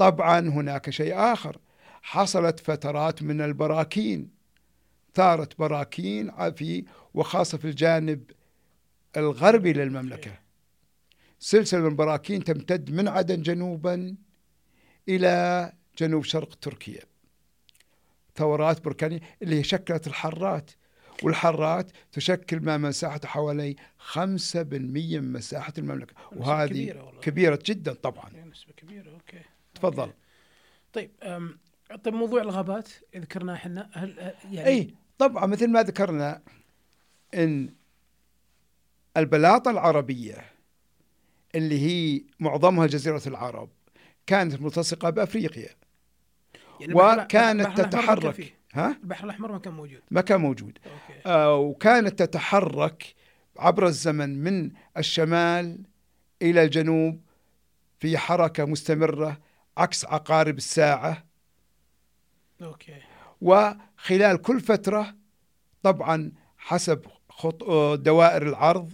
[0.00, 1.58] طبعا هناك شيء آخر.
[2.02, 4.30] حصلت فترات من البراكين
[5.14, 6.84] ثارت براكين في
[7.14, 8.30] وخاصة في الجانب
[9.16, 10.38] الغربي للمملكة.
[11.38, 14.16] سلسلة من البراكين تمتد من عدن جنوبا
[15.08, 17.02] إلى جنوب شرق تركيا.
[18.36, 20.70] ثورات بركانية اللي شكلت الحرات
[21.22, 26.14] والحرات تشكل ما مساحته حوالي 5% من مساحة المملكة.
[26.36, 28.30] وهذه كبيرة, كبيرة جدا طبعا.
[28.50, 29.40] نسبة كبيرة okay.
[29.80, 30.12] تفضل.
[30.92, 31.10] طيب
[32.04, 36.42] طيب موضوع الغابات ذكرناه إحنا هل يعني اي طبعا مثل ما ذكرنا
[37.34, 37.74] إن
[39.16, 40.44] البلاطة العربية
[41.54, 43.68] اللي هي معظمها جزيرة العرب
[44.26, 45.68] كانت ملتصقة بأفريقيا.
[46.80, 48.54] يعني وكانت تتحرك.
[48.72, 50.00] ها؟ البحر الأحمر ما كان موجود.
[50.10, 50.78] ما كان موجود.
[50.86, 51.20] okay.
[51.26, 53.14] آه وكانت تتحرك
[53.56, 55.78] عبر الزمن من الشمال
[56.42, 57.20] إلى الجنوب
[57.98, 59.40] في حركة مستمرة
[59.80, 61.24] عكس عقارب الساعة.
[62.62, 63.02] أوكي.
[63.40, 65.14] وخلال كل فترة
[65.82, 67.64] طبعا حسب خط...
[67.94, 68.92] دوائر العرض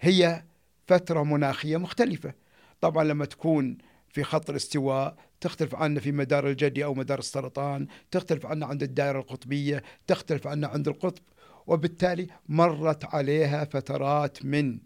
[0.00, 0.44] هي
[0.86, 2.34] فترة مناخية مختلفة.
[2.80, 8.46] طبعا لما تكون في خط الاستواء تختلف عنا في مدار الجدي أو مدار السرطان تختلف
[8.46, 11.22] عنا عند الدائرة القطبية تختلف عنا عند القطب
[11.66, 14.78] وبالتالي مرت عليها فترات من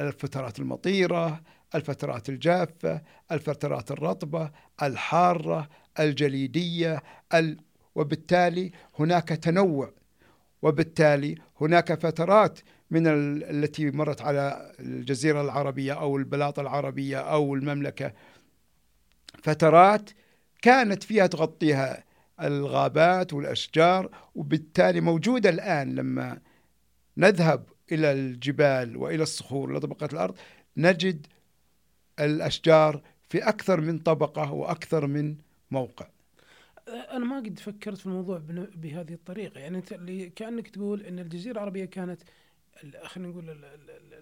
[0.00, 1.42] الفترات المطيرة
[1.74, 4.50] الفترات الجافة الفترات الرطبة
[4.82, 5.68] الحارة
[6.00, 7.02] الجليدية
[7.34, 7.58] ال...
[7.94, 9.92] وبالتالي هناك تنوع
[10.62, 12.60] وبالتالي هناك فترات
[12.90, 13.44] من ال...
[13.44, 18.12] التي مرت على الجزيرة العربية أو البلاط العربية أو المملكة.
[19.42, 20.10] فترات
[20.62, 22.04] كانت فيها تغطيها
[22.42, 26.38] الغابات والأشجار وبالتالي موجودة الآن لما
[27.16, 30.34] نذهب إلى الجبال وإلى الصخور إلى طبقات الأرض
[30.76, 31.26] نجد
[32.20, 35.36] الأشجار في أكثر من طبقة وأكثر من
[35.70, 36.06] موقع.
[36.88, 38.42] أنا ما قد فكرت في الموضوع
[38.74, 39.60] بهذه الطريقة.
[39.60, 42.20] يعني انت اللي كأنك تقول إن الجزيرة العربية كانت
[43.04, 43.64] خلينا نقول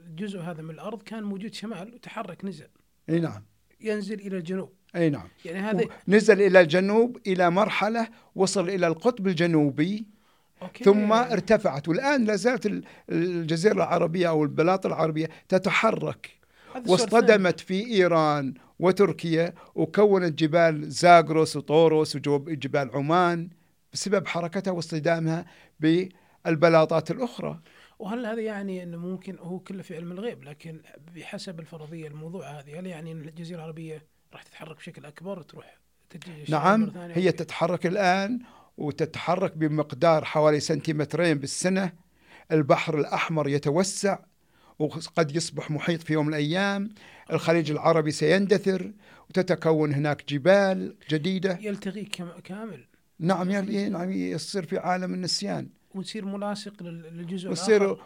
[0.07, 2.69] الجزء هذا من الأرض كان موجود شمال وتحرك نزل.
[3.09, 3.43] أي نعم.
[3.81, 4.73] ينزل إلى الجنوب.
[4.97, 5.29] أي نعم.
[5.45, 10.07] يعني هذا نزل إلى الجنوب إلى مرحلة وصل إلى القطب الجنوبي.
[10.63, 10.85] أوكي.
[10.85, 11.89] ثم ارتفعت.
[11.89, 16.42] والآن لا زالت الجزيرة العربية أو البلاط العربية تتحرك.
[16.87, 23.51] واصطدمت في إيران وتركيا وكونت جبال زاغروس وطوروس وجبال عمان
[23.93, 25.47] بسبب حركتها واصطدامها
[25.81, 27.61] بالبلاطات الأخرى.
[27.99, 30.81] وهل هذا يعني إنه ممكن هو كله في علم الغيب؟ لكن
[31.15, 35.79] بحسب الفرضية الموضوع هذه هل يعني إن الجزيرة العربية راح تتحرك بشكل أكبر وتروح
[36.49, 38.41] نعم هي تتحرك الآن
[38.77, 41.93] وتتحرك بمقدار حوالي سنتيمترين بالسنة.
[42.53, 44.19] البحر الأحمر يتوسع
[44.83, 46.91] وقد يصبح محيط في يوم من الأيام.
[47.33, 48.93] الخليج العربي سيندثر
[49.31, 51.59] وتتكون هناك جبال جديدة.
[51.61, 52.05] يلتغي
[52.45, 52.85] كامل.
[53.19, 55.69] نعم نعم يصير في عالم النسيان.
[55.95, 57.97] ويصير ملاصق للجزء ويصير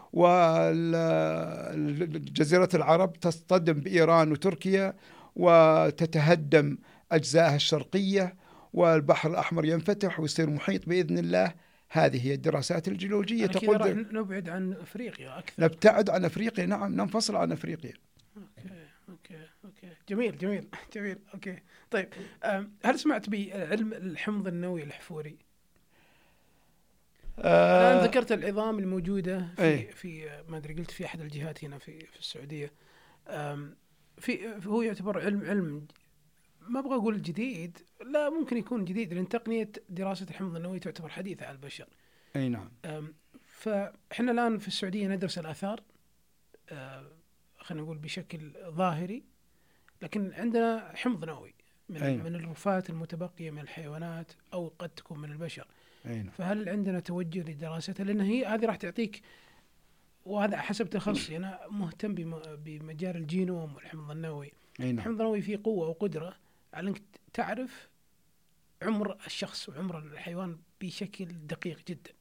[2.13, 4.93] وجزيرة العرب تصطدم بإيران وتركيا
[5.35, 6.77] وتتهدم
[7.11, 8.35] أجزائها الشرقية
[8.73, 11.53] والبحر الأحمر ينفتح ويصير محيط بإذن الله.
[11.89, 15.63] هذه هي الدراسات الجيولوجية تقول راح نبعد عن أفريقيا أكثر.
[15.63, 17.93] نبتعد عن أفريقيا نعم ننفصل عن أفريقيا.
[18.37, 19.89] okay okay okay.
[20.09, 21.17] جميل جميل جميل.
[21.33, 21.59] okay.
[21.91, 22.09] طيب
[22.85, 25.37] هل سمعت بعلم الحمض النووي الحفوري؟
[27.39, 29.91] آه الآن ذكرت العظام الموجودة في أي.
[29.91, 32.71] في ما أدري قلت في أحد الجهات هنا في في السعودية.
[34.17, 35.87] في هو يعتبر علم علم
[36.69, 41.45] ما أبغى أقول جديد لا ممكن يكون جديد لأن تقنية دراسة الحمض النووي تعتبر حديثة
[41.45, 41.87] على البشر.
[42.35, 42.69] أي نعم.
[43.47, 45.83] فإحنا الآن في السعودية ندرس الآثار
[46.69, 47.05] أه،
[47.57, 49.23] خلينا نقول بشكل ظاهري
[50.01, 51.53] لكن عندنا حمض نووي
[51.89, 52.25] من, أي نعم.
[52.25, 55.67] من الرفات المتبقية من الحيوانات أو قد تكون من البشر.
[56.05, 56.29] أي نعم.
[56.29, 59.21] فهل عندنا توجه لدراستها؟ لأن هي هذه راح تعطيك
[60.25, 62.15] وهذا حسب تخصصي أنا مهتم
[62.55, 64.51] بمجال الجينوم والحمض النووي.
[64.79, 64.97] أي نعم.
[64.97, 66.33] الحمض النووي فيه قوة وقدرة
[66.77, 67.01] على انك
[67.33, 67.89] تعرف
[68.81, 72.11] عمر الشخص وعمر الحيوان بشكل دقيق جدا.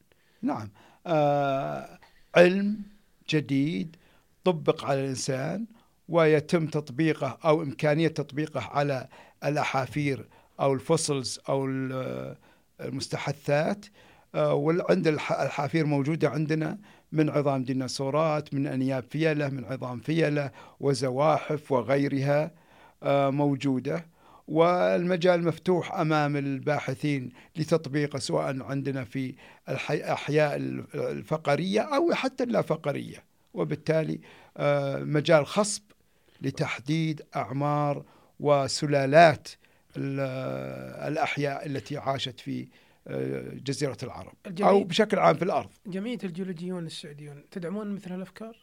[0.42, 0.70] نعم.
[1.06, 1.98] آه
[2.34, 2.82] علم
[3.28, 3.96] جديد
[4.44, 5.66] طبق على الإنسان
[6.08, 9.08] ويتم تطبيقه أو إمكانية تطبيقه على
[9.44, 10.28] الأحافير
[10.60, 11.66] أو الفوسلز أو
[12.80, 13.86] المستحثات.
[14.34, 16.78] آه وعند الحافير موجودة عندنا
[17.12, 22.50] من عظام ديناصورات من أنياب فيلة من عظام فيلة وزواحف وغيرها
[23.02, 24.15] آه موجودة.
[24.48, 29.34] والمجال مفتوح أمام الباحثين لتطبيقه سواء عندنا في
[29.68, 30.56] الاحياء
[30.94, 34.20] الفقرية أو حتى اللا فقريه وبالتالي
[34.56, 35.82] آه، مجال خصب
[36.42, 38.04] لتحديد أعمار
[38.40, 39.48] وسلالات
[39.96, 42.68] الأحياء التي عاشت في
[43.08, 45.70] آه، جزيرة العرب أو بشكل عام في الأرض.
[45.86, 48.56] جمعيه الجيولوجيون السعوديون تدعمون مثل هالافكار؟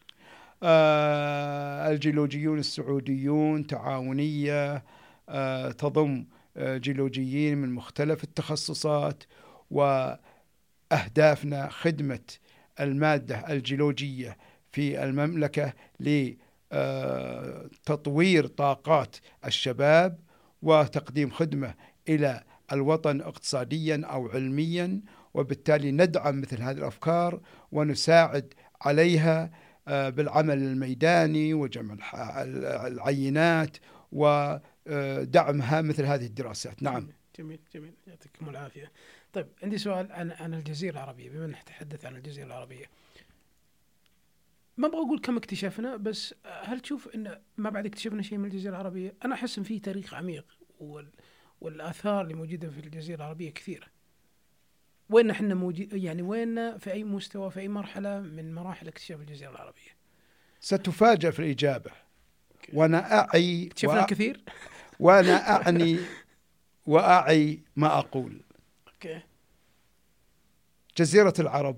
[0.63, 4.83] آه الجيولوجيون السعوديون تعاونية
[5.71, 6.25] تضم
[6.57, 9.23] آه جيولوجيين من مختلف التخصصات
[9.71, 12.19] وأهدافنا خدمة
[12.79, 14.37] المادة الجيولوجية
[14.71, 15.73] في المملكة
[16.71, 20.19] لتطوير طاقات الشباب
[20.61, 21.73] وتقديم خدمة
[22.09, 25.01] إلى الوطن اقتصاديا أو علميا
[25.33, 27.39] وبالتالي ندعم مثل هذه الأفكار
[27.71, 29.51] ونساعد عليها
[29.87, 31.97] آه، بالعمل الميداني وجمع
[32.87, 33.77] العينات
[34.87, 37.07] ودعمها مثل هذه الدراسات نعم
[37.39, 38.91] جميل جميل يعطيكم العافية
[39.33, 42.85] طيب عندي سؤال عن عن الجزيرة العربية بما نتحدث عن الجزيرة العربية
[44.77, 48.71] ما أبغى أقول كم اكتشفنا بس هل تشوف إن ما بعد اكتشفنا شيء من الجزيرة
[48.71, 50.45] العربية؟ أنا أحس إن في تاريخ عميق
[50.79, 51.11] وال
[51.61, 53.87] والآثار اللي موجودة في الجزيرة العربية كثيرة.
[55.09, 59.49] وين إحنا موجود يعني وين في أي مستوى في أي مرحلة من مراحل اكتشاف الجزيرة
[59.49, 59.91] العربية؟
[60.59, 61.91] ستفاجأ في الإجابة.
[62.73, 64.05] وأنا أعي اكتشفنا وأ...
[64.05, 64.43] كثير؟
[65.03, 65.99] وأنا أعني
[66.85, 68.41] وأعي ما أقول.
[68.87, 69.21] أوكي.
[70.97, 71.77] جزيرة العرب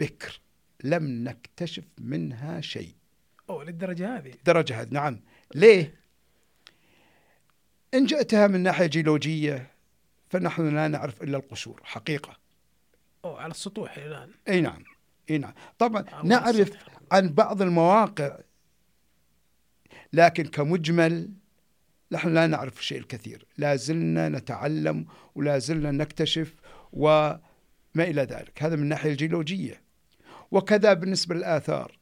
[0.00, 0.40] بكر
[0.84, 2.94] لم نكتشف منها شيء.
[3.50, 5.20] أوه للدرجة هذه؟ درجة هذه نعم.
[5.54, 5.94] ليه؟
[7.94, 9.70] إن جئتها من ناحية جيولوجية
[10.30, 12.36] فنحن لا نعرف إلا القشور حقيقة.
[13.24, 14.30] أوه على السطوح الآن.
[14.48, 14.84] أي نعم
[15.30, 15.54] أي نعم.
[15.78, 16.72] طبعا نعرف
[17.12, 18.38] عن بعض المواقع
[20.12, 21.30] لكن كمجمل
[22.12, 23.46] نحن لا نعرف الشيء الكثير.
[23.58, 26.54] لا زلنا نتعلم ولا زلنا نكتشف
[26.92, 27.40] وما
[27.96, 28.62] إلى ذلك.
[28.62, 29.82] هذا من الناحية الجيولوجية.
[30.50, 31.98] وكذا بالنسبة للآثار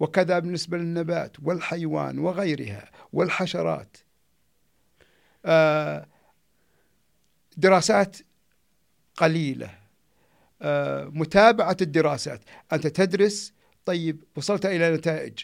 [0.00, 3.96] وكذا بالنسبة للنبات والحيوان وغيرها والحشرات.
[5.44, 6.06] آه،
[7.56, 8.16] دراسات
[9.16, 9.70] قليلة.
[10.62, 12.40] آه، متابعة الدراسات.
[12.72, 13.52] أنت تدرس
[13.84, 15.38] طيب وصلت إلى نتائج.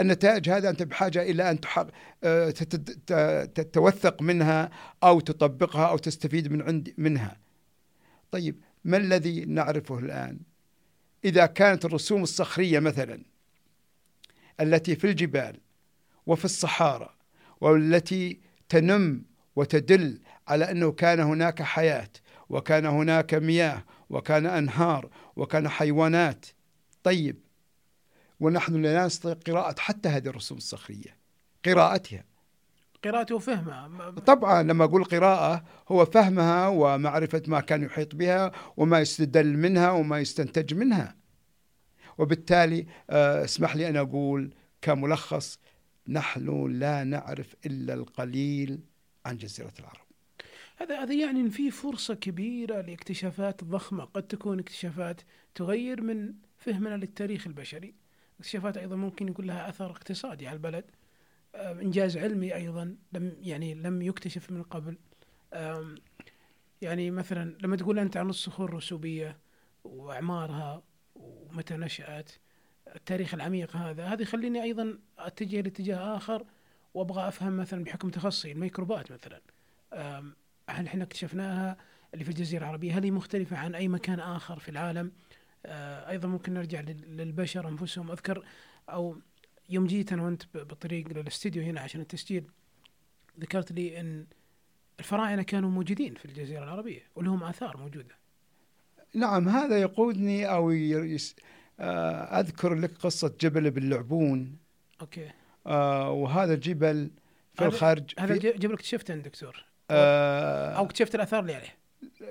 [0.00, 1.58] النتائج هذا أنت بحاجة إلى أن
[2.24, 2.50] آه،
[3.44, 4.70] تتوثق منها
[5.02, 7.40] أو تطبقها أو تستفيد من عند منها.
[8.30, 10.40] طيب ما الذي نعرفه الآن؟
[11.24, 13.22] إذا كانت الرسوم الصخرية مثلا
[14.60, 15.60] التي في الجبال
[16.26, 17.14] وفي الصحارى
[17.60, 19.24] والتي تنم
[19.56, 22.08] وتدل على أنه كان هناك حياة
[22.48, 26.46] وكان هناك مياه وكان أنهار وكان حيوانات
[27.02, 27.38] طيب
[28.42, 31.16] ونحن لا نستطيع قراءة حتى هذه الرسوم الصخرية.
[31.64, 32.24] قراءتها.
[33.04, 39.56] قراءته وفهمها طبعا لما أقول قراءة هو فهمها ومعرفة ما كان يحيط بها وما يستدل
[39.56, 41.16] منها وما يستنتج منها.
[42.18, 45.58] وبالتالي آه، اسمح لي أن أقول كملخص
[46.08, 48.80] نحن لا نعرف إلا القليل
[49.26, 50.06] عن جزيرة العرب.
[50.76, 55.20] هذا هذا يعني إن في فرصة كبيرة لاكتشافات ضخمة قد تكون اكتشافات
[55.54, 58.01] تغير من فهمنا للتاريخ البشري.
[58.42, 60.84] اكتشافات أيضا ممكن يكون لها أثر اقتصادي على البلد.
[61.54, 64.98] آه، إنجاز علمي أيضا لم يعني لم يكتشف من قبل.
[66.82, 69.38] يعني مثلا لما تقول أنت عن الصخور الرسوبية
[69.84, 70.82] وأعمارها
[71.14, 72.30] ومتى نشأت
[72.96, 76.46] التاريخ العميق هذا هذا يخليني أيضا أتجه لاتجاه آخر
[76.94, 79.40] وأبغى أفهم مثلا بحكم تخصصي الميكروبات مثلا.
[80.68, 81.76] هل إحنا اكتشفناها
[82.14, 85.12] اللي في الجزيرة العربية؟ هل هي مختلفة عن أي مكان آخر في العالم؟
[85.66, 88.44] أيضا ممكن نرجع للبشر أنفسهم أذكر
[88.88, 89.16] أو
[89.68, 92.44] يوم جيت أنا وأنت بالطريق للاستديو هنا عشان التسجيل
[93.40, 94.26] ذكرت لي إن
[95.00, 98.16] الفراعنه كانوا موجودين في الجزيرة العربية ولهم آثار موجودة.
[99.14, 101.36] نعم هذا يقودني أو يس
[101.80, 104.56] آه، أذكر لك قصة جبل باللعبون.
[105.00, 105.30] okay.
[105.66, 107.10] آه وهذا الجبل
[107.54, 111.76] في الخارج هذا جبل اكتشفته دكتور؟ آه أو اكتشفت الآثار اللي عليه؟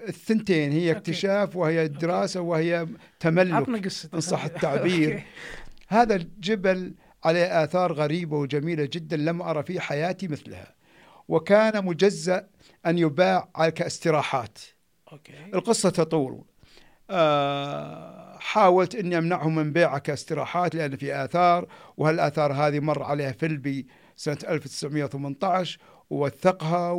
[0.07, 2.87] الثنتين هي اكتشاف وهي دراسة وهي
[3.19, 5.23] تملك ان صح التعبير.
[5.87, 10.75] هذا الجبل عليه آثار غريبة وجميلة جدا لم أرى في حياتي مثلها
[11.27, 12.47] وكان مجزأ
[12.85, 14.59] أن يباع كاستراحات
[15.11, 15.33] okay.
[15.53, 16.43] القصة تطول.
[17.09, 23.87] آه حاولت أني أمنعهم من بيعها كاستراحات لأن في آثار وهالآثار هذه مر عليها فيلبي
[24.15, 26.91] سنة 1918 ووثقها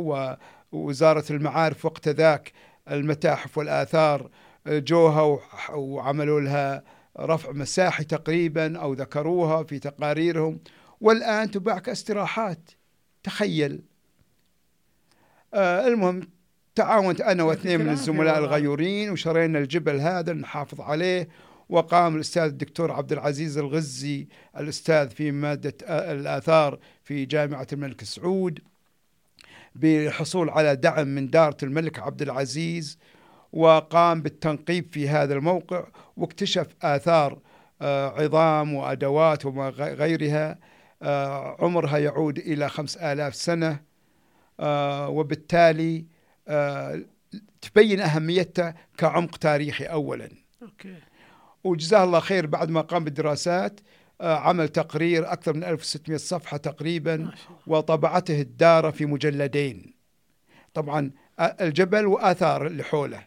[0.73, 2.51] ووزارة المعارف وقت ذاك
[2.91, 4.29] المتاحف والآثار
[4.67, 5.39] جوها
[5.73, 6.83] وعملوا لها
[7.19, 10.59] رفع مساحي تقريبا أو ذكروها في تقاريرهم.
[11.01, 12.71] والآن تباع كاستراحات
[13.23, 13.81] تخيل.
[15.53, 16.21] آه المهم
[16.75, 18.37] تعاونت أنا واثنين من الزملاء.
[18.37, 21.29] الغيورين وشرينا الجبل هذا نحافظ عليه.
[21.69, 28.59] وقام الأستاذ الدكتور عبد العزيز الغزي الأستاذ في مادة آه، الآثار في جامعة الملك سعود.
[29.75, 32.97] بالحصول على دعم من دارة الملك عبد العزيز
[33.53, 37.39] وقام بالتنقيب في هذا الموقع واكتشف آثار
[37.81, 40.59] آه، عظام وأدوات وما غ- غيرها.
[41.01, 43.79] آه، عمرها يعود إلى خمس آلاف سنة.
[44.59, 46.05] آه، وبالتالي
[47.61, 50.29] تبين أهميتها كعمق تاريخي أولاً.
[50.61, 50.95] أوكي.
[51.63, 53.79] وجزاه الله خير بعد ما قام بالدراسات.
[54.21, 57.31] عمل تقرير أكثر من 1600 صفحة تقريبا
[57.67, 59.93] وطبعته الدار في مجلدين.
[60.73, 63.25] طبعا آه، الجبل وآثار اللي حوله.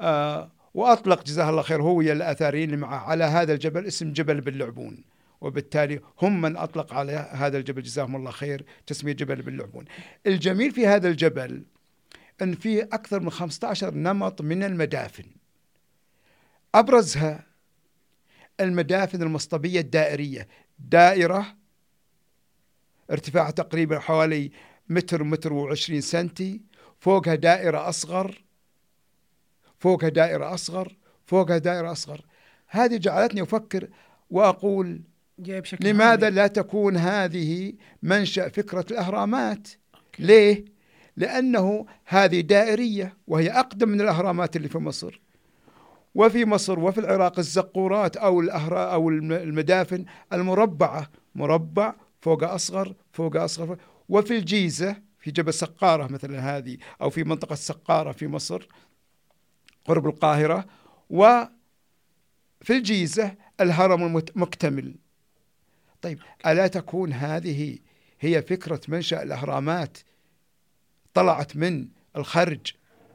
[0.00, 4.40] آه، وأطلق جزاه الله خير هو ويا الآثاريين اللي معه على هذا الجبل اسم جبل
[4.40, 5.04] باللعبون.
[5.40, 9.84] وبالتالي هم من أطلق على هذا الجبل جزاهم الله خير تسمية جبل باللعبون.
[10.26, 11.62] الجميل في هذا الجبل
[12.42, 15.24] أن فيه أكثر من 15 نمط من المدافن.
[16.74, 17.46] أبرزها
[18.60, 20.48] المدافن المصطبية الدائرية.
[20.78, 21.46] دائرة
[23.10, 24.50] ارتفاعها تقريبا حوالي
[24.88, 26.60] متر متر وعشرين سنتي.
[27.00, 28.44] فوقها دائرة أصغر.
[29.78, 30.96] فوقها دائرة أصغر.
[31.26, 32.20] فوقها دائرة أصغر.
[32.66, 33.88] هذه جعلتني أفكر
[34.30, 35.00] وأقول
[35.80, 36.30] لماذا.
[36.30, 39.68] لا تكون هذه منشأ فكرة الأهرامات؟
[40.18, 40.64] ليه؟
[41.16, 45.20] لأنه هذه دائرية وهي أقدم من الأهرامات اللي في مصر.
[46.16, 53.36] وفي مصر وفي العراق الزقورات أو الأهرا أو الم- المدافن المربعة مربع فوق أصغر فوق
[53.36, 58.68] أصغر وفي الجيزة في جبل سقارة مثلا هذه أو في منطقة سقارة في مصر
[59.84, 60.66] قرب القاهرة
[61.10, 61.50] وفي
[62.70, 64.94] الجيزة الهرم المكتمل
[66.02, 67.78] طيب ألا تكون هذه
[68.20, 69.98] هي فكرة منشأ الأهرامات
[71.14, 72.66] طلعت من الخرج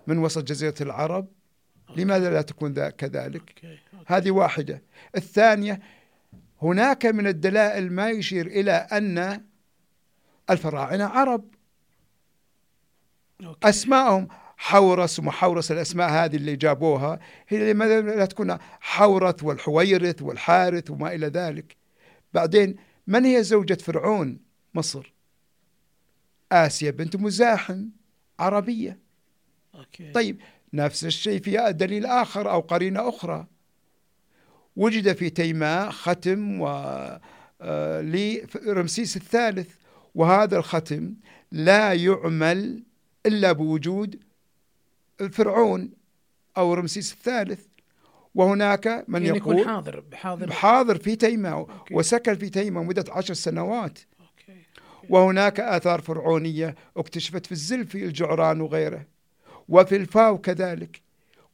[0.08, 1.28] من وسط جزيرة العرب؟
[1.96, 4.82] لماذا لا تكون ذا كذلك؟ هذه واحدة.
[5.16, 5.80] الثانية
[6.62, 9.42] هناك من الدلائل ما يشير إلى أن
[10.50, 11.46] الفراعنة عرب.
[13.44, 13.70] okay.
[13.70, 14.28] أسماءهم
[14.58, 21.28] حورس ومحورس الأسماء هذه اللي جابوها هي لماذا لا تكون حورث والحويرث والحارث وما إلى
[21.28, 21.76] ذلك.
[22.34, 22.76] بعدين
[23.08, 24.40] من هي زوجة فرعون؟
[24.74, 25.14] مصر.
[26.52, 27.86] آسيا بنت مزاحم
[28.40, 29.00] عربية.
[29.76, 30.12] okay.
[30.12, 30.42] طيب
[30.74, 33.48] نفس الشيء في دليل آخر أو قرينة أخرى.
[34.76, 36.68] وجد في تيماء ختم و
[37.64, 39.76] آه، لرمسيس الثالث
[40.16, 41.14] وهذا الختم
[41.52, 42.84] لا يعمل
[43.26, 44.20] إلا بوجود
[45.32, 45.92] فرعون
[46.58, 47.66] أو رمسيس الثالث.
[48.36, 51.96] وهناك من يعني يكون يقول حاضر حاضر حاضر في تيماء okay.
[51.96, 54.00] وسكن في تيماء مدة عشر سنوات.
[54.20, 54.62] okay.
[55.10, 59.06] وهناك آثار فرعونية اكتشفت في الزلفي الجعران وغيره.
[59.72, 61.02] وفي الفاو كذلك.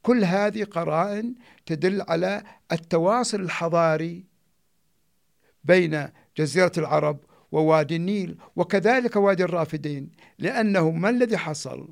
[0.02, 1.34] كل هذه قرائن
[1.66, 4.24] تدل على التواصل الحضاري
[5.64, 7.18] بين جزيرة العرب
[7.52, 11.88] ووادي النيل وكذلك وادي الرافدين لأنه ما الذي حصل؟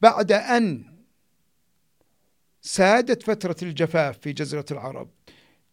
[0.00, 0.84] بعد أن
[2.60, 5.08] سادت فترة الجفاف في جزيرة العرب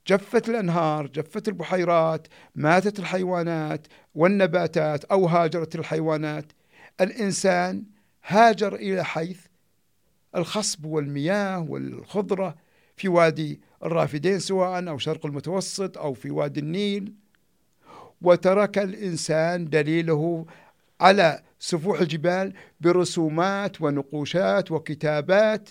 [0.08, 6.46] جفت الأنهار جفت البحيرات ماتت الحيوانات والنباتات أو هاجرت الحيوانات
[7.02, 7.84] الإنسان
[8.26, 9.40] هاجر إلى حيث
[10.36, 12.56] الخصب والمياه والخضرة
[12.96, 17.14] في وادي الرافدين سواء أو شرق المتوسط أو في وادي النيل.
[18.22, 20.46] وترك الإنسان دليله
[21.02, 25.70] على سفوح الجبال برسومات ونقوشات وكتابات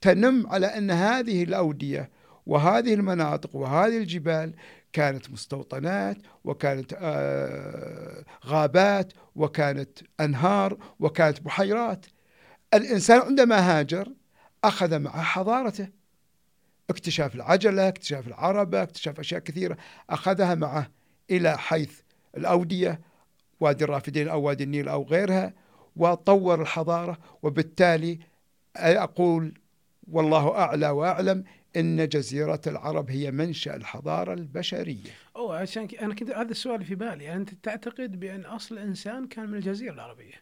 [0.00, 2.10] تنم على أن هذه الأودية
[2.46, 4.54] وهذه المناطق وهذه الجبال
[4.92, 12.06] كانت مستوطنات وكانت آه، غابات وكانت أنهار وكانت بحيرات.
[12.74, 14.08] الإنسان عندما هاجر
[14.64, 15.88] أخذ معه حضارته.
[16.90, 19.76] اكتشاف العجلة اكتشاف العربة اكتشاف أشياء كثيرة
[20.10, 20.90] أخذها معه
[21.30, 22.00] إلى حيث
[22.36, 23.00] الأودية
[23.60, 25.54] وادي الرافدين أو وادي النيل أو غيرها
[25.96, 27.18] وطور الحضارة.
[27.42, 28.18] وبالتالي
[28.76, 29.54] أقول
[30.10, 31.44] والله أعلى وأعلم
[31.78, 35.10] أن جزيرة العرب هي منشأ الحضارة البشرية.
[35.36, 35.94] أوه عشان ك...
[35.94, 37.24] أنا كنت هذا السؤال في بالي.
[37.24, 40.34] يعني أنت تعتقد بأن أصل الانسان كان من الجزيرة العربية؟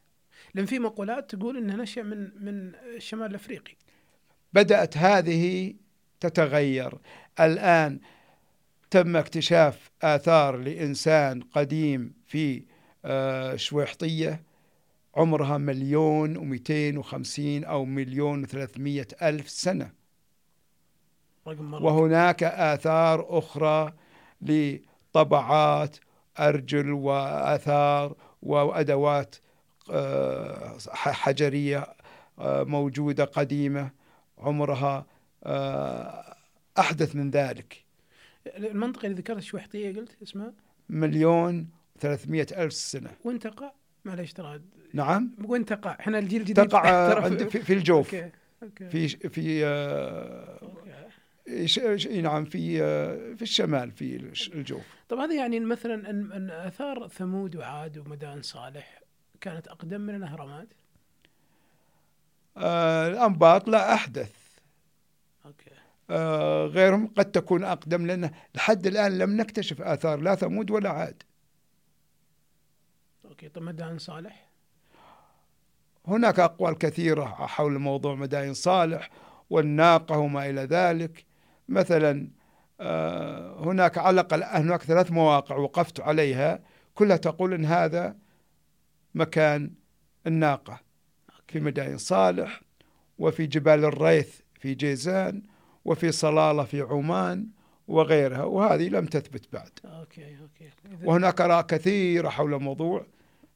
[0.55, 3.75] لأن في مقولات تقول إنه نشأ من من الشمال الأفريقي.
[4.53, 5.75] بدأت هذه
[6.21, 6.99] تتغير.
[7.41, 8.01] الآن
[8.91, 12.63] تم اكتشاف آثار لإنسان قديم في
[13.05, 14.43] آه، شويحطية.
[15.15, 19.91] عمرها مليون ومئتين وخمسين أو مليون وثلاثمية ألف سنة.
[19.91, 20.06] رقم مره
[21.47, 23.93] وهناك آثار أخرى
[24.43, 25.97] لطبعات
[26.39, 29.37] أرجل وآثار وأدوات
[29.91, 31.87] آه، حجرية
[32.39, 33.91] آه، موجودة قديمة
[34.39, 35.07] عمرها
[35.45, 36.37] آه،
[36.79, 37.85] أحدث من ذلك
[38.57, 40.53] المنطقة اللي ذكرت شويحطية قلت اسمها
[40.89, 41.69] مليون
[42.01, 43.73] ثلاثمية ألف سنة وين تقع؟
[44.05, 44.61] معليش ترى
[44.93, 48.31] نعم وين تقع؟ إحنا الجيل الجديد تقع في, في الجوف okay.
[48.63, 48.89] okay.
[48.89, 49.65] في في
[52.23, 52.79] نعم في
[53.37, 54.17] في الشمال في
[54.55, 54.83] الجوف.
[55.09, 59.01] طب هذا يعني مثلا إن آثار ثمود وعاد ومدائن صالح
[59.41, 60.69] كانت أقدم من الأهرامات؟
[62.57, 64.33] آه، الأنباط لا أحدث.
[65.47, 65.71] okay.
[66.11, 71.23] آه، غيرهم قد تكون أقدم لأن لحد الآن لم نكتشف آثار لا ثمود ولا عاد.
[73.25, 74.49] okay طب مدائن صالح؟
[76.07, 79.11] هناك أقوال كثيرة حول موضوع مدائن صالح
[79.51, 81.25] والناقة وما إلى ذلك.
[81.69, 82.29] مثلا
[82.81, 86.61] آه، هناك على الأقل هناك ثلاث مواقع وقفت عليها
[86.95, 88.17] كلها تقول أن هذا
[89.15, 89.71] مكان
[90.27, 90.81] الناقة.
[91.49, 92.61] في مدائن صالح
[93.19, 95.43] وفي جبال الريث في جيزان
[95.85, 97.49] وفي صلالة في عمان
[97.89, 98.45] وغيرها.
[98.45, 99.71] وهذه لم تثبت بعد.
[99.85, 100.71] okay okay.
[100.71, 103.07] إذا- وهناك آراء كثيرة حول الموضوع.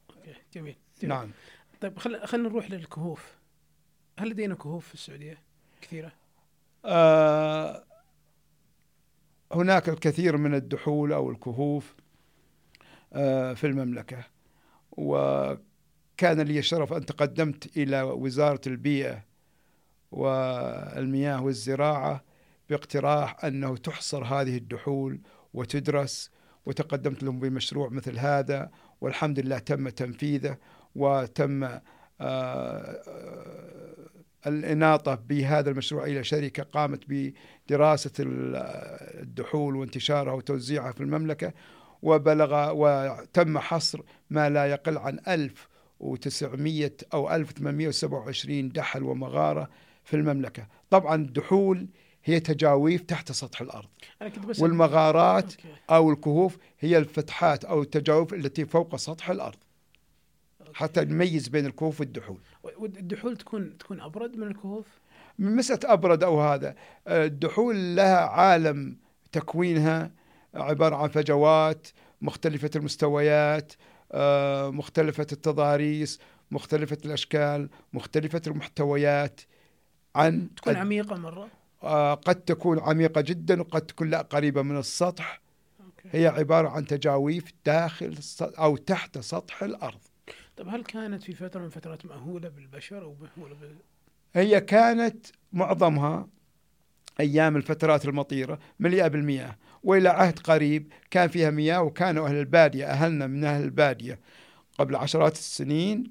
[0.09, 1.15] okay جميل, جميل.
[1.15, 1.31] نعم.
[1.81, 2.27] طيب خل...
[2.27, 3.35] خلينا نروح للكهوف.
[4.19, 5.37] هل لدينا كهوف في السعودية؟
[5.81, 6.11] كثيرة؟
[6.85, 7.83] آه،
[9.53, 11.95] هناك الكثير من الدحول أو الكهوف
[13.13, 14.23] آه، في المملكة.
[14.91, 19.23] وكان لي الشرف أن تقدمت إلى وزارة البيئة
[20.11, 22.23] والمياه والزراعة
[22.69, 25.21] باقتراح أنه تحصر هذه الدحول
[25.53, 26.31] وتدرس
[26.65, 28.71] وتقدمت لهم بمشروع مثل هذا
[29.01, 30.57] والحمد لله تم تنفيذه
[30.95, 31.79] وتم
[32.21, 33.01] آه،
[34.47, 38.55] الإناطة بهذا المشروع إلى شركة قامت بدراسة ال-
[39.21, 41.53] الدحول وانتشارها وتوزيعها في المملكة
[42.01, 49.69] وبلغ وتم حصر ما لا يقل عن 1900 أو 1827 دحل ومغارة
[50.03, 51.87] في المملكة طبعا الدحول
[52.23, 53.89] هي تجاويف تحت سطح الأرض
[54.21, 55.67] أنا كنت بس والمغارات okay.
[55.89, 59.70] أو الكهوف هي الفتحات أو التجاويف التي فوق سطح الأرض okay.
[60.73, 64.85] حتى نميز بين الكهوف والدحول والدحول تكون تكون أبرد من الكهوف؟
[65.39, 66.75] من مسألة أبرد أو هذا
[67.07, 68.97] آه، الدحول لها عالم
[69.31, 70.11] تكوينها
[70.55, 71.87] عبارة عن فجوات
[72.21, 73.73] مختلفة المستويات
[74.11, 76.19] آه، مختلفة التضاريس
[76.51, 79.41] مختلفة الأشكال مختلفة المحتويات
[80.15, 81.47] عن تكون عميقة مرة؟
[81.83, 85.41] آه، قد تكون عميقة جدا وقد تكون لا قريبة من السطح.
[86.11, 89.99] هي عبارة عن تجاويف داخل أو تحت سطح الأرض.
[90.57, 93.75] طب هل كانت في فترة من فترات مأهولة بالبشر أو مأهولة بال...
[94.33, 96.27] هي كانت معظمها
[97.19, 103.27] أيام الفترات المطيرة مليئة بالمياه وإلى عهد قريب كان فيها مياه وكانوا أهل البادية أهلنا
[103.27, 104.19] من أهل البادية.
[104.79, 106.09] قبل عشرات السنين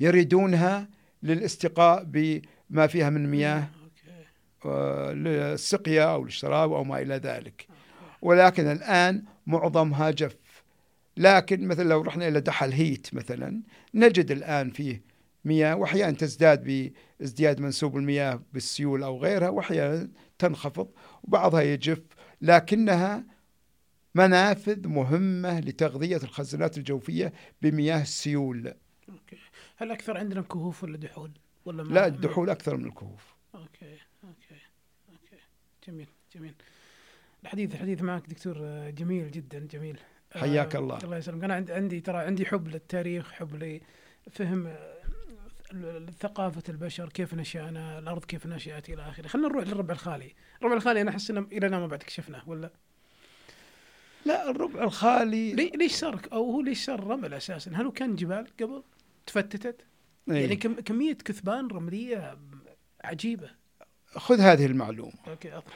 [0.00, 0.88] يريدونها
[1.22, 3.68] للاستقاء بما فيها من مياه
[4.64, 7.66] آه، للسقيا أو للشراب أو ما إلى ذلك.
[8.22, 10.36] ولكن الآن معظمها جف.
[11.16, 13.62] لكن مثلا لو رحنا إلى دحل هيت مثلا
[13.94, 15.02] نجد الآن فيه
[15.44, 20.08] مياه واحيانا تزداد بازدياد منسوب المياه بالسيول أو غيرها واحيانا
[20.38, 20.88] تنخفض
[21.22, 22.02] وبعضها يجف
[22.40, 23.24] لكنها
[24.14, 27.32] منافذ مهمة لتغذية الخزانات الجوفية
[27.62, 28.74] بمياه السيول.
[29.08, 29.38] okay.
[29.76, 31.30] هل أكثر عندنا كهوف ولا دحول؟
[31.64, 33.34] ولا ما لا الدحول أكثر من الكهوف.
[33.54, 34.60] okay okay
[35.08, 35.42] okay.
[35.88, 36.54] جميل جميل.
[37.42, 39.98] الحديث الحديث معك دكتور آه، جميل جدا جميل.
[40.34, 40.98] حياك الله.
[41.04, 41.44] الله يسلمك.
[41.44, 43.80] أنا عندي ترى عندي حب للتاريخ حب
[44.26, 49.28] لفهم آه، ثقافة البشر كيف نشأنا الأرض كيف نشأت إلى آخره.
[49.28, 50.34] خلينا نروح للربع الخالي.
[50.58, 52.70] الربع الخالي أنا أحس إنه إلى ما بعد اكتشفناه ولا؟
[54.26, 58.16] لا الربع الخالي لي- ليش صار أو هو ليش صار رمل أساسا؟ هل هو كان
[58.16, 58.82] جبال قبل؟
[59.26, 59.80] تفتتت؟
[60.30, 60.40] إيه.
[60.40, 62.38] يعني كم كمية كثبان رملية
[63.04, 63.50] عجيبة.
[64.06, 65.12] خذ هذه المعلومة.
[65.28, 65.74] okay أطلع.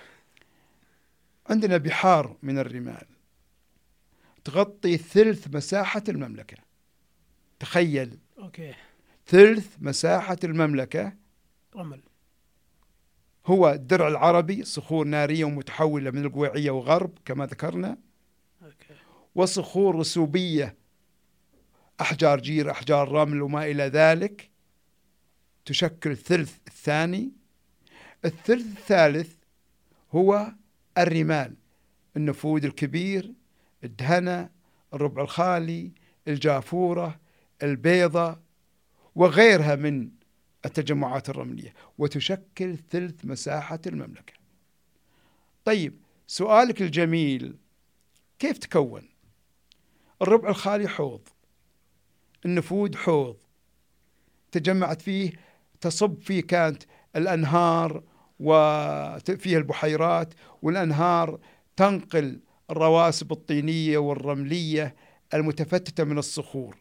[1.51, 3.07] عندنا بحار من الرمال.
[4.45, 6.57] تغطي ثلث مساحة المملكة.
[7.61, 8.19] تخيل.
[8.39, 8.75] okay.
[9.27, 11.13] ثلث مساحة المملكة
[11.77, 12.01] رمل.
[13.47, 17.99] هو الدرع العربي صخور نارية ومتحولة من القويعية وغرب كما ذكرنا
[18.63, 18.95] أوكي.
[19.35, 20.77] وصخور رسوبية
[22.01, 24.51] أحجار جير أحجار رمل وما إلى ذلك
[25.65, 27.33] تشكل الثلث الثاني.
[28.25, 29.35] الثلث الثالث
[30.13, 30.53] هو
[30.99, 31.55] الرمال
[32.17, 33.33] النفود الكبير
[33.85, 34.51] الدهنة
[34.95, 35.93] الربع الخالي
[36.28, 37.20] الجافورة
[37.62, 38.41] البيضة
[39.14, 40.11] وغيرها من
[40.66, 44.32] التجمعات الرملية وتشكل ثلث مساحة المملكة.
[45.64, 47.57] طيب سؤالك الجميل
[48.39, 49.09] كيف تكون؟
[50.22, 51.28] الربع الخالي حوض
[52.45, 53.37] النفود حوض
[54.53, 55.32] تجمعت فيه
[55.80, 56.82] تصب فيه كانت
[57.16, 58.03] الأنهار
[58.41, 61.39] وفيه البحيرات والأنهار
[61.76, 62.41] تنقل
[62.71, 64.95] الرواسب الطينية والرملية
[65.35, 66.77] المتفتتة من الصخور.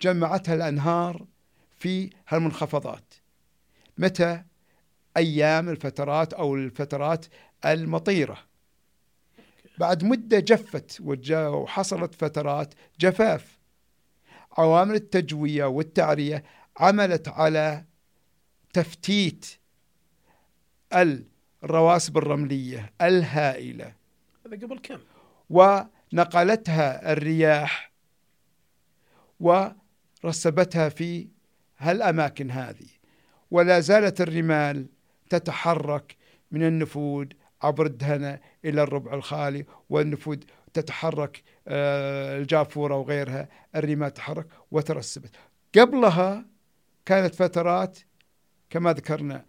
[0.00, 1.26] جمعتها الأنهار
[1.78, 3.14] في هالمنخفضات.
[3.98, 4.42] متى؟
[5.16, 7.26] أيام الفترات أو الفترات
[7.64, 8.38] المطيرة.
[9.78, 11.00] بعد مدة جفت
[11.30, 13.58] وحصلت فترات جفاف.
[14.58, 16.44] عوامل التجوية والتعرية
[16.76, 17.84] عملت على
[18.72, 19.46] تفتيت
[21.64, 23.95] الرواسب الرملية الهائلة.
[24.46, 24.98] هذا قبل كم؟
[25.50, 27.92] ونقلتها الرياح
[29.40, 31.28] ورسبتها في
[31.78, 32.88] هالأماكن هذه.
[33.50, 34.86] ولا زالت الرمال
[35.30, 36.16] تتحرك
[36.50, 40.44] من النفود عبر الدهنة إلى الربع الخالي والنفود
[40.74, 43.48] تتحرك آه، الجافورة وغيرها.
[43.76, 45.30] الرمال تتحرك وترسبت.
[45.78, 46.46] قبلها
[47.04, 47.98] كانت فترات
[48.70, 49.44] كما ذكرنا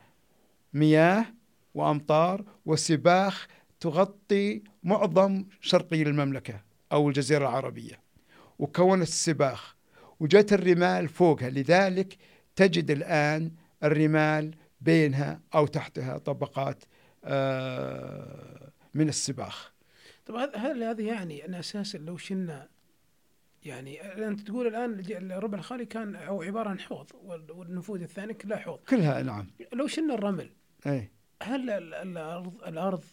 [0.73, 1.25] مياه
[1.73, 3.47] وأمطار وسباخ
[3.80, 6.61] تغطي معظم شرقي المملكة
[6.91, 7.99] أو الجزيرة العربية
[8.59, 9.75] وكونت السباخ
[10.19, 11.49] وجت الرمال فوقها.
[11.49, 12.17] لذلك
[12.55, 13.51] تجد الآن
[13.84, 16.84] الرمال بينها أو تحتها طبقات
[17.23, 19.73] آه، من السباخ.
[20.25, 22.67] طب هل هذا يعني أن أساسا لو شلنا
[23.63, 27.11] يعني أنت تقول الآن الربع الخالي كان أو عبارة عن حوض
[27.49, 28.80] والنفوذ الثاني كلها حوض.
[28.80, 30.49] كلها نعم لو شلنا الرمل
[30.88, 31.11] أي
[31.43, 33.03] هل الأرض الأرض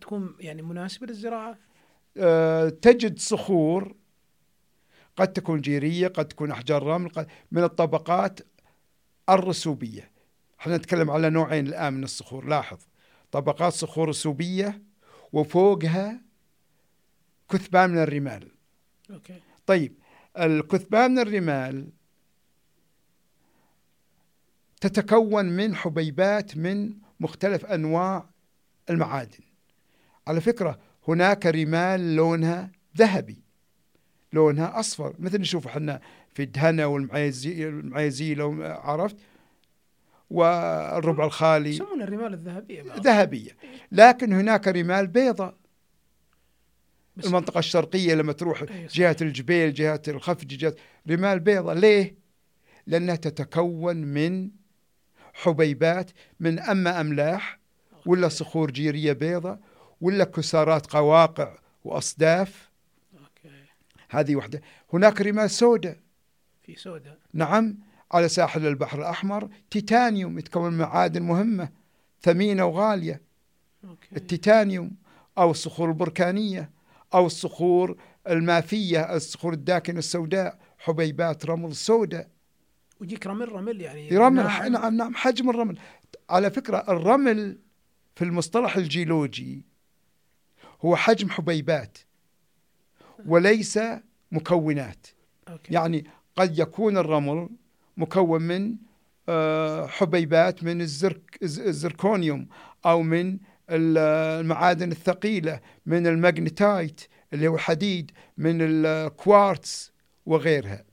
[0.00, 1.58] تكون يعني مناسبة للزراعة؟
[2.16, 3.94] أه تجد صخور
[5.16, 8.40] قد تكون جيرية قد تكون أحجار رمل من الطبقات
[9.28, 10.10] الرسوبية
[10.60, 12.78] إحنا نتكلم على نوعين الآن من الصخور لاحظ
[13.30, 14.82] طبقات صخور رسوبية
[15.32, 16.20] وفوقها
[17.50, 18.48] كثبان من الرمال
[19.10, 19.40] أوكي.
[19.66, 19.98] طيب
[20.38, 21.88] الكثبان من الرمال
[24.80, 28.30] تتكون من حبيبات من مختلف أنواع
[28.90, 29.44] المعادن
[30.26, 33.42] على فكرة هناك رمال لونها ذهبي
[34.32, 35.14] لونها أصفر.
[35.18, 36.00] مثل نشوف إحنا
[36.34, 39.16] في الدهنة والمعيزي لو عرفت؟
[40.30, 41.70] والربع الخالي.
[41.70, 43.56] يسمون الرمال الذهبية ذهبية.
[43.92, 45.54] لكن هناك رمال بيضاء
[47.24, 50.74] المنطقة الشرقية لما تروح أيه جهة الجبيل جهة الخفج جهة
[51.10, 52.14] رمال بيضاء ليه؟
[52.86, 54.50] لأنها تتكون من
[55.34, 56.10] حبيبات
[56.40, 57.58] من أما أملاح
[58.06, 59.60] ولا صخور جيرية بيضاء
[60.02, 62.70] ولا كسارات قواقع وأصداف؟
[64.10, 65.96] هذه واحدة هناك رمال سوداء
[66.62, 67.78] في سوداء نعم
[68.12, 69.48] على ساحل البحر الأحمر.
[69.70, 71.68] تيتانيوم يتكون من معادن مهمة
[72.22, 73.20] ثمينة وغالية.
[73.84, 74.16] أوكي.
[74.16, 74.90] التيتانيوم
[75.38, 76.70] أو الصخور البركانية
[77.14, 77.96] أو الصخور
[78.28, 82.28] المافية الصخور الداكنة السوداء حبيبات رمل سوداء
[83.00, 85.78] ويجيك رمل رمل يعني رمل نعم نعم حجم الرمل.
[86.30, 87.58] على فكرة الرمل
[88.14, 89.71] في المصطلح الجيولوجي
[90.84, 91.98] هو حجم حبيبات
[93.26, 93.78] وليس
[94.32, 95.06] مكونات.
[95.48, 95.74] okay.
[95.74, 96.04] يعني
[96.36, 97.48] قد يكون الرمل
[97.96, 98.76] مكون من
[99.28, 102.48] آه، حبيبات من الزرك الزركونيوم
[102.86, 103.38] أو من
[103.70, 107.00] المعادن الثقيلة من المغنيتايت
[107.32, 109.92] اللي هو الحديد من الكوارتز
[110.26, 110.84] وغيرها.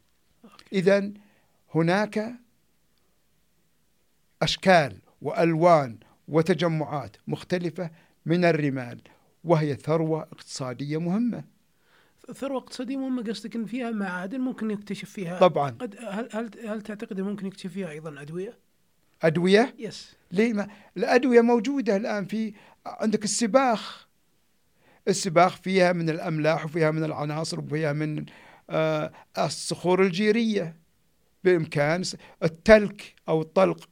[0.73, 1.11] إذا
[1.75, 2.33] هناك
[4.41, 7.89] أشكال وألوان وتجمعات مختلفة
[8.25, 9.01] من الرمال.
[9.43, 11.43] وهي ثروة اقتصادية مهمة.
[12.33, 15.69] ثروة اقتصادية مهمة قصدك إن فيها معادن ممكن يكتشف فيها؟ طبعا.
[15.69, 18.57] قد هل هل هل تعتقد ممكن يكتشف فيها أيضا أدوية؟
[19.23, 20.67] أدوية؟ يس ليه ما
[20.97, 22.53] الأدوية موجودة الآن في
[22.85, 24.07] عندك السباخ.
[25.07, 28.25] السباخ فيها من الأملاح وفيها من العناصر وفيها من
[28.69, 30.79] آه الصخور الجيرية.
[31.43, 32.03] بإمكان
[32.43, 33.89] التلك أو الطلق.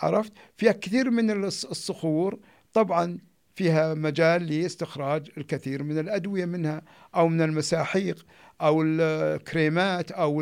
[0.00, 2.38] عرفت؟ فيها كثير من الصخور.
[2.72, 3.18] طبعا
[3.54, 6.82] فيها مجال لاستخراج الكثير من الأدوية منها
[7.14, 8.26] أو من المساحيق
[8.60, 10.40] أو الكريمات أو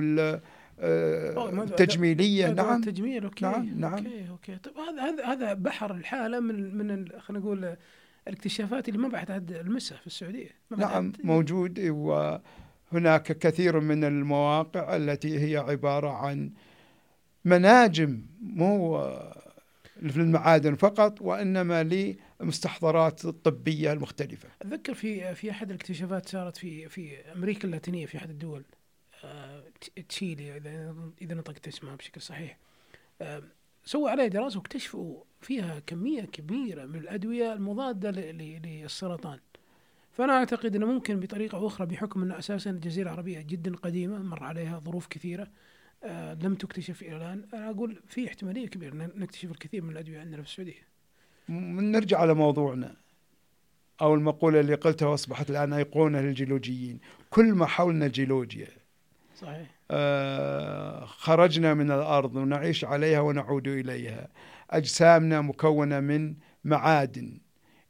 [1.59, 2.81] التجميلية نعم.
[2.81, 3.45] تجميل okay.
[3.45, 3.95] نعم نعم.
[3.95, 4.57] okay okay.
[4.57, 7.77] طيب هذا هذا هذا بحر الحالة من من خلينا نقول
[8.29, 10.51] الاكتشافات اللي ما بعد نلمسها في السعودية.
[10.77, 16.51] نعم موجود وهناك كثير من المواقع التي هي عبارة عن
[17.45, 18.99] مناجم مو
[20.03, 21.83] للمعادن فقط وإنما
[22.41, 24.49] للمستحضرات الطبية المختلفة.
[24.63, 28.65] أتذكر في في أحد الاكتشافات صارت في في أمريكا اللاتينية في أحد الدول
[29.25, 29.65] آه،
[30.09, 32.59] تشيلي إذا إذا نطقت اسمها بشكل صحيح.
[33.23, 33.43] آه،
[33.85, 39.39] سووا عليها دراسة واكتشفوا فيها كمية كبيرة من الأدوية المضادة للسرطان.
[40.13, 44.79] فأنا أعتقد إنه ممكن بطريقة أخرى بحكم إن أساسا الجزيرة العربية جدا قديمة مر عليها
[44.79, 45.51] ظروف كثيرة.
[46.43, 50.43] لم تكتشف إلى الان أنا أقول في احتمالية كبيرة أن نكتشف الكثير من الأدوية عندنا
[50.43, 50.89] في السعودية.
[51.49, 52.97] نرجع على موضوعنا.
[54.01, 56.99] أو المقولة اللي قلتها وأصبحت الآن أيقونة للجيولوجيين.
[57.31, 58.69] كل ما حولنا جيولوجيا
[59.41, 59.67] صحيح.
[59.91, 64.29] آه، خرجنا من الأرض ونعيش عليها ونعود إليها.
[64.71, 66.35] أجسامنا مكونة من
[66.65, 67.39] معادن.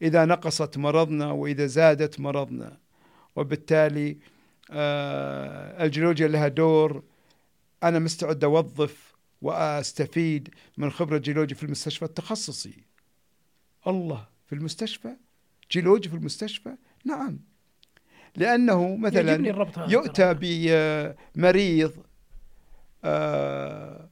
[0.03, 2.77] إذا نقصت مرضنا وإذا زادت مرضنا.
[3.37, 4.19] وبالتالي
[4.71, 7.03] آه، الجيولوجيا لها دور
[7.83, 12.85] أنا مستعد أوظف وأستفيد من خبرة جيولوجي في المستشفى التخصصي.
[13.87, 15.17] الله في المستشفى؟
[15.71, 16.75] جيولوجي في المستشفى؟
[17.05, 17.39] نعم.
[18.37, 19.49] لأنه مثلا
[19.89, 20.35] يؤتى.
[21.35, 21.93] بمريض
[23.05, 24.09] آه،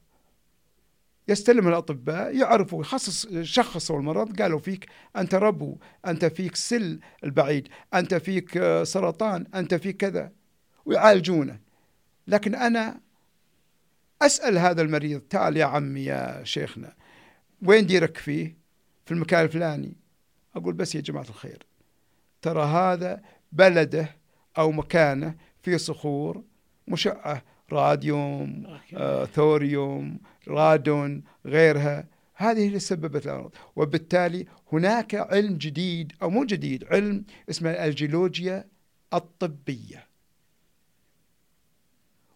[1.27, 4.87] يستلم الأطباء يعرفوا يخصص شخصوا المرض قالوا فيك
[5.17, 10.31] أنت ربو أنت فيك سل البعيد أنت فيك آه، سرطان أنت فيك كذا
[10.85, 11.59] ويعالجونه.
[12.27, 12.99] لكن أنا
[14.21, 16.93] أسأل هذا المريض تعال يا عمي يا شيخنا
[17.61, 18.57] وين ديرك فيه؟
[19.05, 19.95] في المكان الفلاني.
[20.55, 21.63] أقول بس يا جماعة الخير
[22.41, 24.15] ترى هذا بلده
[24.57, 26.43] أو مكانه فيه صخور
[26.87, 28.79] مشعة راديوم.
[28.93, 32.07] آه، ثوريوم رادون غيرها.
[32.33, 33.51] هذه اللي سببت الأمراض.
[33.75, 38.67] وبالتالي هناك علم جديد أو مو جديد علم اسمه الجيولوجيا
[39.13, 40.07] الطبية.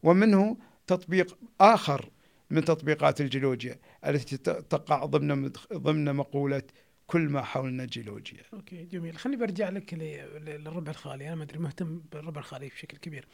[0.04, 0.58] ومنه
[0.98, 2.10] تطبيق آخر
[2.50, 6.64] من تطبيقات الجيولوجيا التي تقع ضمن ضمن مقولة
[7.08, 8.44] كل ما حولنا جيولوجيا.
[8.54, 9.18] أوكي جميل.
[9.18, 11.28] خليني برجع لك للربع الخالي.
[11.28, 13.28] أنا ما أدري مهتم بالربع الخالي بشكل كبير.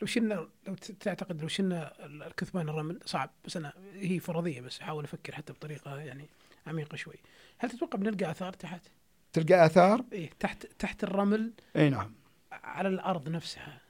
[0.00, 4.80] لو شلنا لو تعتقد لو شلنا ال- الكثبان الرمل صعب بس أنا هي فرضية بس
[4.80, 6.28] أحاول أفكر حتى بطريقة يعني
[6.66, 7.16] عميقة شوي.
[7.58, 8.86] هل تتوقع بنلقى آثار تحت؟
[9.32, 12.14] تلقى آثار؟ إيه تحت تحت الرمل؟ أي نعم.
[12.52, 13.80] على الأرض نفسها.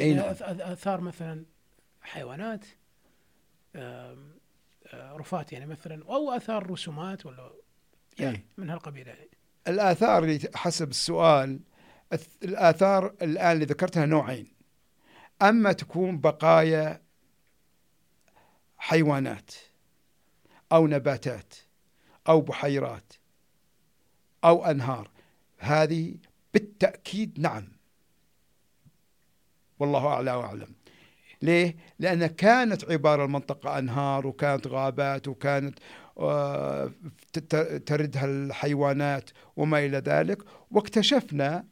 [0.00, 0.34] أي نعم.
[0.42, 1.44] آثار مثلا
[2.02, 2.66] حيوانات
[4.94, 7.52] رفات يعني مثلا أو آثار رسومات ولا
[8.18, 8.44] يعني إيه.
[8.56, 9.28] من هالقبيل يعني
[9.68, 11.60] الآثار اللي حسب السؤال
[12.44, 14.46] الآثار الآن اللي ذكرتها نوعين.
[15.42, 17.02] أما تكون بقايا
[18.78, 19.50] حيوانات
[20.72, 21.54] أو نباتات
[22.28, 23.12] أو بحيرات
[24.44, 25.10] أو أنهار
[25.58, 26.14] هذه
[26.54, 27.68] بالتأكيد نعم.
[29.78, 30.74] والله أعلى وأعلم.
[31.42, 35.78] ليه؟ لأن كانت عبارة المنطقة أنهار وكانت غابات وكانت
[36.18, 36.90] آه،
[37.86, 40.42] تردها الحيوانات وما إلى ذلك.
[40.70, 41.64] واكتشفنا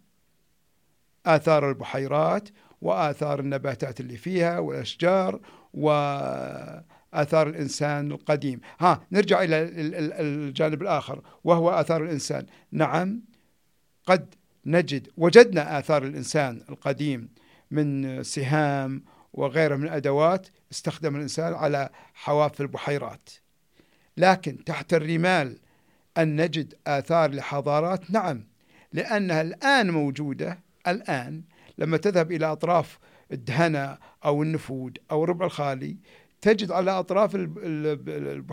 [1.27, 2.49] آثار البحيرات
[2.83, 5.41] وآثار النباتات اللي فيها والأشجار
[5.75, 8.61] وآثار الإنسان القديم.
[8.81, 12.47] ها نرجع إلى ال- ال- الجانب الآخر وهو آثار الإنسان.
[12.73, 13.21] نعم
[14.07, 14.35] قد
[14.66, 17.29] نجد وجدنا آثار الإنسان القديم
[17.71, 19.03] من سهام
[19.33, 23.31] وغيرها من الأدوات استخدم الإنسان على حواف البحيرات
[24.16, 25.59] لكن تحت الرمال
[26.18, 28.45] أن نجد آثار لحضارات نعم
[28.93, 30.59] لأنها الآن موجودة
[30.89, 31.43] الآن
[31.79, 32.99] لما تذهب إلى أطراف
[33.33, 35.97] الدهنة أو النفود أو الربع الخالي
[36.41, 37.31] تجد على أطراف.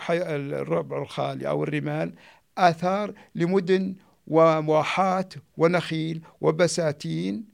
[0.02, 2.14] الربع الخالي أو الرمال
[2.58, 3.96] آثار لمدن
[4.28, 7.46] وواحات ونخيل وبساتين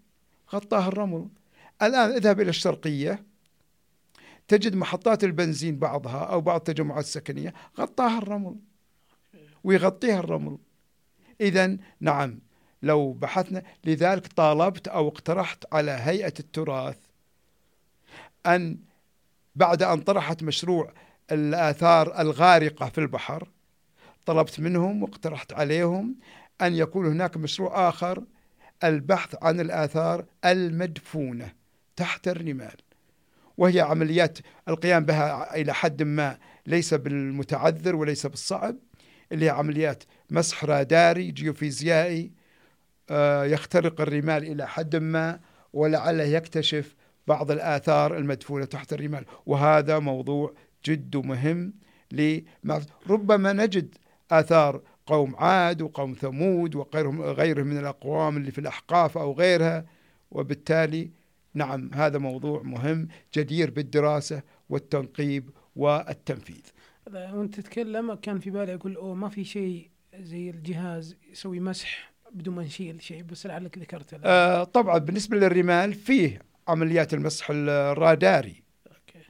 [0.54, 1.28] غطاها الرمل
[1.82, 3.24] الآن اذهب إلى الشرقية.
[4.48, 8.56] تجد محطات البنزين بعضها أو بعض التجمعات السكنية غطاها الرمل
[9.64, 10.58] ويغطيها الرمل.
[11.42, 12.40] إذا نعم
[12.84, 16.98] لو بحثنا لذلك طالبت أو اقترحت على هيئة التراث
[18.46, 18.78] أن
[19.56, 20.94] بعد أن طرحت مشروع
[21.32, 23.50] الآثار الغارقة في البحر
[24.26, 26.16] طلبت منهم واقترحت عليهم
[26.62, 28.24] أن يكون هناك مشروع آخر
[28.84, 31.61] البحث عن الآثار المدفونة.
[32.02, 32.76] تحت الرمال
[33.58, 36.38] وهي عمليات القيام بها إلى حد ما
[36.68, 38.76] ليس بالمتعذر وليس بالصعب
[39.32, 42.32] اللي هي عمليات مسح راداري جيوفيزيائي
[43.10, 45.40] آه، يخترق الرمال إلى حد ما
[45.74, 46.96] ولعله يكتشف
[47.28, 49.26] بعض الآثار المدفونة تحت الرمال.
[49.46, 50.54] وهذا موضوع
[50.86, 51.74] جد مهم
[53.10, 53.96] ربما نجد
[54.32, 59.86] آثار قوم عاد وقوم ثمود وغيرهم غيرهم من الأقوام اللي في الأحقاف أو غيرها
[60.32, 61.21] وبالتالي
[61.54, 66.62] نعم هذا موضوع مهم جدير بالدراسة والتنقيب والتنفيذ.
[67.14, 69.90] وانت تتكلم كان في بالي أقول أوه ما في شيء
[70.20, 74.18] زي الجهاز يسوي مسح بدون ما نشيل شيء بس لعلك ذكرته.
[74.24, 78.64] آه طبعا بالنسبة للرمال فيه عمليات المسح الراداري.
[78.88, 79.26] أوكي.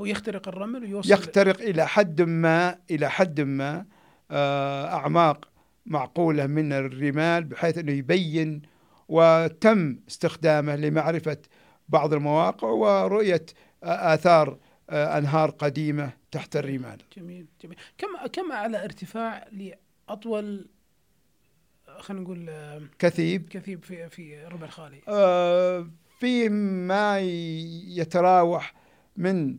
[0.00, 3.86] هو يخترق الرمل ويوصل يخترق إلى حد ما إلى حد ما
[4.30, 5.48] آه، أعماق
[5.86, 8.62] معقولة من الرمال بحيث أنه يبين
[9.08, 11.38] وتم استخدامه لمعرفة
[11.88, 13.46] بعض المواقع ورؤية
[13.82, 14.58] آثار
[14.90, 16.98] أنهار قديمة تحت الرمال.
[17.16, 17.76] جميل جميل.
[17.98, 20.68] كم كم أعلى ارتفاع لأطول
[21.98, 22.50] خلينا نقول
[22.98, 23.48] كثيب.
[23.48, 27.18] كثيب في في ربع الخالي آه، في ما
[27.88, 28.74] يتراوح
[29.16, 29.58] من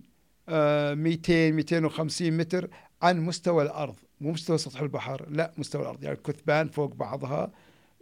[0.50, 2.70] آه، 200 250 متر
[3.02, 3.95] عن مستوى الأرض.
[4.22, 6.04] مو مستوى سطح البحر لا مستوى الأرض.
[6.04, 7.52] يعني الكثبان فوق بعضها.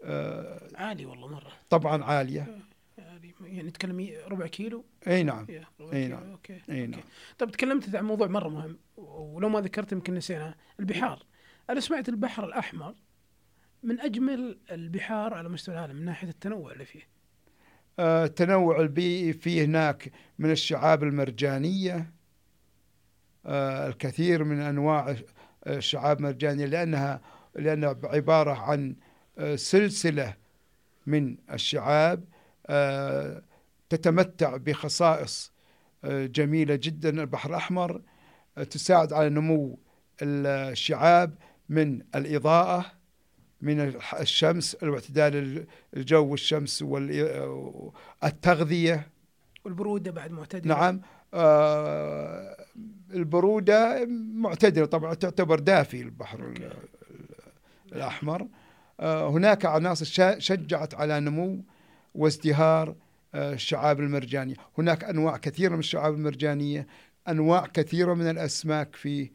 [0.06, 1.52] آه، عالي والله مرة.
[1.70, 2.58] طبعا عالية.
[2.98, 5.48] يعني يعني نتكلم ربع كيلو؟ أي نعم.
[5.94, 6.32] أي نعم.
[6.32, 7.02] أوكي أي نعم.
[7.38, 11.24] طيب تكلمت عن موضوع مرة مهم ولو ما ذكرت يمكن نسيناه البحار.
[11.70, 12.96] أنا سمعت البحر الأحمر
[13.84, 17.08] من أجمل البحار على مستوى العالم من ناحية التنوع اللي فيه.
[18.00, 22.14] آه، التنوع البيئي في هناك من الشعاب المرجانية
[23.46, 25.16] آه، الكثير من أنواع
[25.68, 27.22] الشعاب المرجانية لأنها
[27.56, 29.05] لأنها عبارة عن آه،
[29.56, 30.34] سلسلة
[31.08, 32.24] من الشعاب
[32.68, 33.42] آه،
[33.90, 35.52] تتمتع بخصائص
[36.04, 37.10] آه، جميلة جدا.
[37.10, 38.02] البحر الأحمر
[38.58, 39.80] آه، تساعد على نمو
[40.22, 41.36] الشعاب
[41.70, 42.86] من الإضاءة
[43.62, 45.66] من الشمس واعتدال
[45.98, 46.82] الجو والشمس
[48.24, 49.08] والتغذية
[49.66, 50.76] والبرودة بعد معتدلة.
[50.76, 51.02] نعم.
[51.34, 52.66] آه،
[53.14, 56.54] البرودة معتدلة طبعا تعتبر دافي البحر
[57.92, 58.42] الأحمر.
[58.42, 58.65] آه،
[59.00, 61.64] هناك عناصر شجعت على نمو
[62.16, 62.96] وازدهار
[63.36, 66.88] آه، الشعاب المرجانية هناك أنواع كثيرة من الشعاب المرجانية
[67.30, 69.32] أنواع كثيرة من الأسماك فيه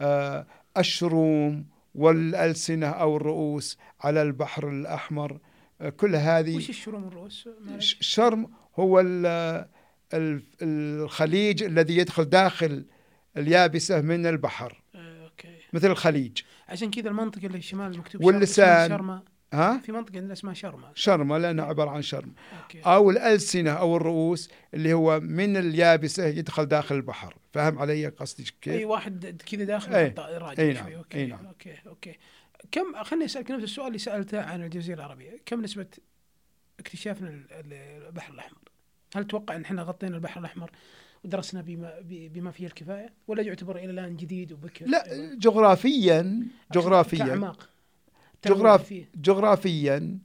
[0.00, 0.46] آه،
[0.78, 5.38] الشروم والألسنة أو الرؤوس على البحر الأحمر
[5.80, 7.94] آه، كل هذه وش الشروم الرؤوس؟ معلش.
[8.00, 9.66] ش- شرم هو ال-
[10.14, 12.84] ال- الخليج الذي يدخل داخل
[13.36, 14.81] اليابسة من البحر آه،
[15.72, 16.38] مثل الخليج.
[16.68, 18.88] عشان كذا المنطقة اللي الشمال مكتوب واللسان.
[18.88, 22.80] شرمه ها؟ في منطقة عندنا اسمها شرمه شرمة لأنها عبارة عن شرم okay.
[22.80, 27.36] أو الألسنة أو الرؤوس اللي هو من اليابسة يدخل داخل البحر.
[27.52, 30.14] فاهم علي قصدي اي كيف؟ واحد كذا داخل أي.
[30.18, 30.84] راجع أي شوي.
[30.84, 30.92] نعم.
[30.94, 31.46] okay أي نعم.
[31.46, 32.18] okay okay.
[32.70, 35.40] كم خليني أسألك نفس السؤال اللي سألته عن الجزيرة العربية.
[35.46, 35.86] كم نسبة
[36.80, 38.58] اكتشافنا ال- ال- البحر الأحمر؟
[39.16, 40.70] هل تتوقع إن إحنا غطينا البحر الأحمر؟
[41.24, 47.24] ودرسنا بما بما فيه الكفاية ولا يعتبر إلى الآن جديد وبكر لا جغرافيا جغرافيا.
[47.24, 47.68] كأعماق
[48.46, 48.94] جغراف.
[49.14, 50.18] جغرافيا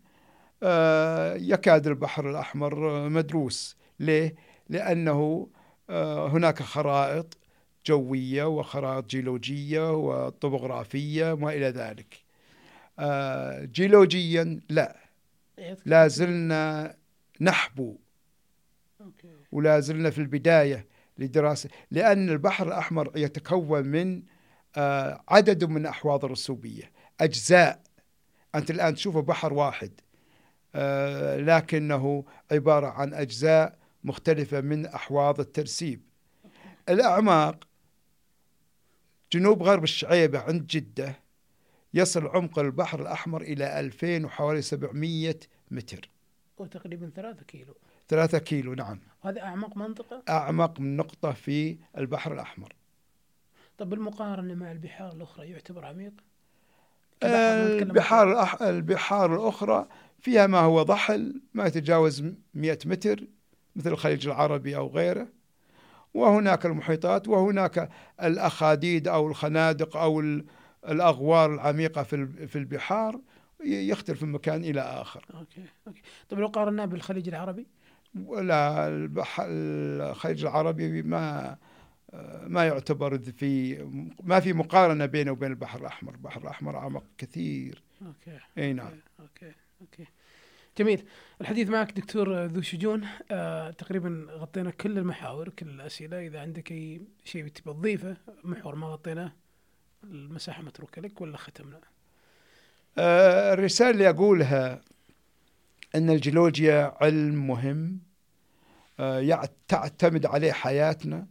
[0.64, 3.76] آه، يكاد البحر الأحمر آه، مدروس.
[4.00, 4.36] ليه؟
[4.70, 5.48] لأنه
[5.90, 7.38] آه، هناك خرائط
[7.86, 12.24] جوية وخرائط جيولوجية وطبوغرافية وما إلى ذلك.
[13.00, 14.98] آه، جيولوجيا لا.
[15.60, 16.96] إيه، لا زلنا
[17.42, 17.96] نحبو.
[19.02, 19.37] أوكي.
[19.52, 20.88] ولا زلنا في البداية
[21.18, 24.24] لدراسة لأن البحر الأحمر يتكون من
[24.78, 26.92] آه، عدد من أحواض الرسوبية
[27.22, 27.82] أجزاء.
[28.56, 29.92] أنت الآن تشوفه بحر واحد
[30.76, 36.02] آه، لكنه عبارة عن أجزاء مختلفة من أحواض الترسيب.
[36.90, 37.68] الأعماق
[39.32, 41.16] جنوب غرب الشعيبة عند جدة
[41.94, 45.40] يصل عمق البحر الأحمر إلى 2000 وحوالي 700
[45.72, 46.10] متر.
[46.58, 47.76] وتقريبا ثلاثة كيلو.
[48.08, 49.00] 3 كيلو نعم.
[49.22, 52.74] هذا أعمق منطقة؟ أعمق من نقطة في البحر الأحمر.
[53.78, 56.14] طب بالمقارنة مع البحار الأخرى يعتبر عميق؟
[57.24, 58.62] عن- البحار الأح...
[58.62, 59.88] البحار الأخرى
[60.20, 63.24] فيها ما هو ضحل ما يتجاوز 100 متر
[63.76, 65.28] مثل الخليج العربي أو غيره.
[66.14, 67.90] وهناك المحيطات وهناك
[68.24, 70.46] الأخاديد أو الخنادق أو ال-
[70.88, 73.20] الأغوار العميقة في ال- في البحار
[73.64, 75.26] يختلف من مكان إلى آخر.
[75.34, 76.02] okay okay.
[76.30, 77.68] طب لو قارناه بالخليج العربي؟
[78.26, 81.58] ولا البحر الخليج العربي ما
[82.48, 83.78] ما يعتبر في
[84.24, 86.14] ما في مقارنة بينه وبين البحر الأحمر.
[86.14, 87.84] البحر الأحمر أعمق كثير.
[88.06, 88.40] okay.
[88.58, 88.92] أي نعم.
[89.20, 89.52] okay.
[89.82, 90.06] okay.
[90.78, 91.04] جميل.
[91.42, 93.08] الحديث معك دكتور ذو شجون.
[93.32, 96.28] آه تقريبا غطينا كل المحاور كل الأسئلة.
[96.28, 99.32] إذا عندك أي شيء تبي تضيفه محور ما غطيناه
[100.04, 101.80] المساحة متروكة لك ولا ختمنا؟
[102.98, 104.82] آه، الرسالة اللي أقولها
[105.96, 108.00] أن الجيولوجيا علم مهم.
[108.00, 108.07] آه،
[109.68, 111.28] تعتمد عليه حياتنا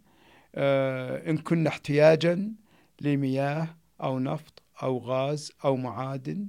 [0.55, 2.53] آه، إن كنا احتياجا
[3.01, 3.69] لمياه
[4.03, 6.47] أو نفط أو غاز أو معادن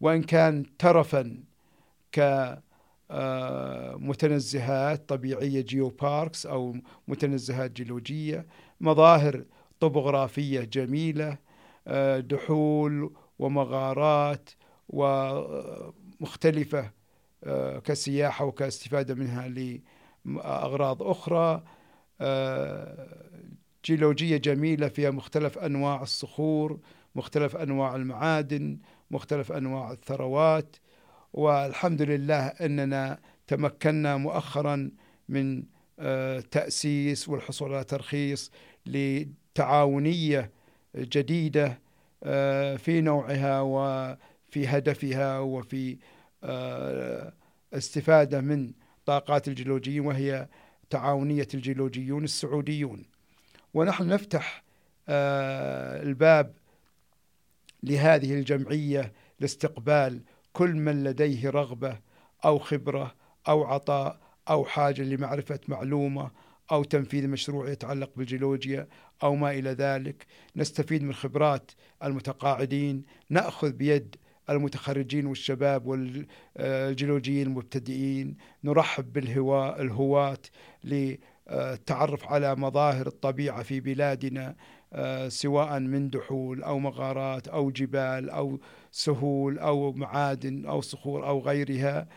[0.00, 1.44] وإن كان ترفا
[3.98, 6.76] كمتنزهات طبيعية جيوباركس أو
[7.08, 8.46] متنزهات جيولوجية
[8.80, 9.44] مظاهر
[9.80, 11.38] طبوغرافية جميلة
[11.86, 14.50] آه، دحول ومغارات
[14.88, 16.90] ومختلفة
[17.44, 19.48] آه، كسياحة وكاستفادة منها
[20.26, 21.62] لأغراض أخرى
[22.20, 23.08] آه،
[23.84, 26.78] جيولوجية جميلة فيها مختلف أنواع الصخور
[27.14, 28.78] مختلف أنواع المعادن
[29.10, 30.76] مختلف أنواع الثروات
[31.32, 34.90] والحمد لله أننا تمكنا مؤخرا
[35.28, 35.62] من
[35.98, 38.50] آه، تأسيس والحصول على ترخيص
[38.86, 40.50] لتعاونية
[40.96, 41.78] جديدة
[42.24, 45.96] آه، في نوعها وفي هدفها وفي
[47.72, 48.72] استفادة من
[49.06, 50.48] طاقات الجيولوجيين وهي
[50.90, 53.04] تعاونية الجيولوجيون السعوديون.
[53.74, 54.64] ونحن نفتح
[55.08, 56.54] الباب
[57.82, 60.20] لهذه الجمعية لاستقبال
[60.52, 61.98] كل من لديه رغبة
[62.44, 63.14] أو خبرة
[63.48, 66.30] أو عطاء أو حاجة لمعرفة معلومة
[66.72, 68.88] أو تنفيذ مشروع يتعلق بالجيولوجيا
[69.22, 70.26] أو ما إلى ذلك.
[70.56, 71.70] نستفيد من خبرات
[72.04, 73.04] المتقاعدين.
[73.30, 74.16] نأخذ بيد
[74.50, 80.38] المتخرجين والشباب والجيولوجيين المبتدئين نرحب بالهواء الهواة
[80.84, 84.56] للتعرف على مظاهر الطبيعة في بلادنا
[85.28, 92.08] سواء من دحول أو مغارات أو جبال أو سهول أو معادن أو صخور أو غيرها.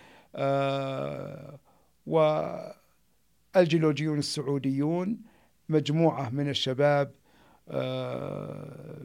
[3.55, 5.17] والجيولوجيون السعوديون
[5.69, 7.18] مجموعة من الشباب آه،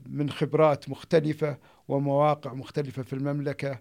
[0.07, 1.59] من خبرات مختلفة
[1.89, 3.79] ومواقع مختلفة في المملكة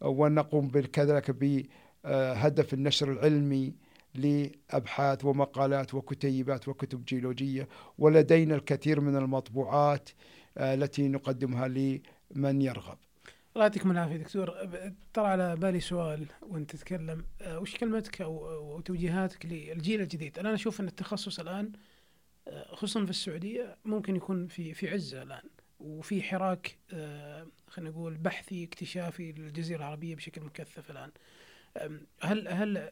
[0.00, 3.74] ونقوم كذلك بهدف النشر العلمي
[4.16, 7.68] لأبحاث ومقالات وكتيبات وكتب جيولوجية.
[7.98, 10.10] ولدينا الكثير من المطبوعات
[10.58, 12.98] آه، التي نقدمها لمن يرغب.
[13.54, 14.54] الله يعطيكم العافية دكتور.
[15.14, 17.24] ترى على بالي سؤال وانت تتكلم.
[17.42, 21.95] آه، وش كلمتك أو توجيهاتك للجيل الجديد؟ أنا أشوف أن التخصص الآن آه،
[22.72, 25.42] خصوصا في السعودية ممكن يكون في في عزه الآن
[25.80, 31.10] وفي حراك آه، خلينا نقول بحثي اكتشافي للجزيرة العربية بشكل مكثف الآن.
[32.22, 32.90] هل هل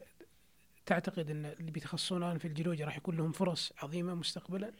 [0.85, 4.71] تعتقد إن اللي بيتخصصون الآن في الجيولوجيا راح يكون لهم فرص عظيمة مستقبلا؟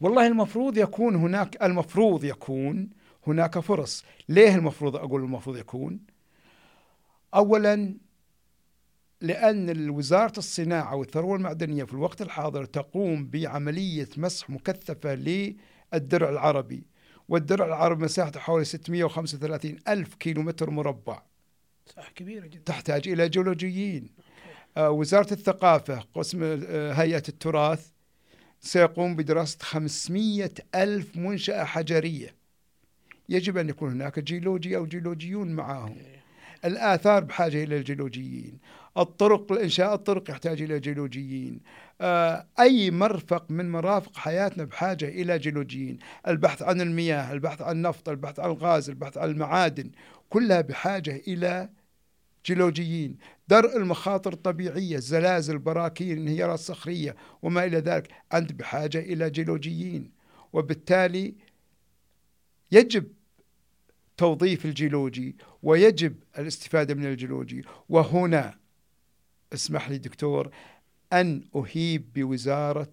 [0.00, 2.90] والله المفروض يكون هناك المفروض يكون
[3.26, 6.00] هناك فرص ليه المفروض أقول المفروض يكون
[7.34, 7.94] أولا
[9.20, 16.82] لأن وزارة الصناعة والثروة المعدنية في الوقت الحاضر تقوم بعملية مسح مكثفة للدرع العربي.
[17.28, 21.22] والدرع العربي مساحته حوالي 635 ألف كيلو متر مربع.
[21.86, 22.62] صح كبيرة جدا.
[22.66, 24.08] تحتاج إلى جيولوجيين.
[24.76, 27.88] آه وزارة الثقافة قسم آه هيئة التراث
[28.60, 32.34] سيقوم بدراسة 500 ألف منشأة حجرية.
[33.28, 35.96] يجب أن يكون هناك جيولوجي أو جيولوجيون معهم.
[36.64, 38.58] الآثار بحاجة إلى الجيولوجيين.
[38.98, 41.60] الطرق إنشاء الطرق يحتاج إلى جيولوجيين.
[42.00, 45.98] آه، أي مرفق من مرافق حياتنا بحاجة إلى جيولوجيين.
[46.28, 49.90] البحث عن المياه البحث عن النفط البحث عن الغاز البحث عن المعادن
[50.30, 51.68] كلها بحاجة إلى
[52.46, 53.16] جيولوجيين.
[53.48, 60.10] درء المخاطر الطبيعية الزلازل البراكين الانهيارات الصخرية وما إلى ذلك أنت بحاجة إلى جيولوجيين.
[60.52, 61.34] وبالتالي
[62.72, 63.04] يجب
[64.16, 67.64] توظيف الجيولوجي ويجب الاستفادة من الجيولوجي.
[67.88, 68.65] وهنا
[69.52, 70.50] اسمح لي دكتور
[71.12, 72.92] أن أهيب بوزارة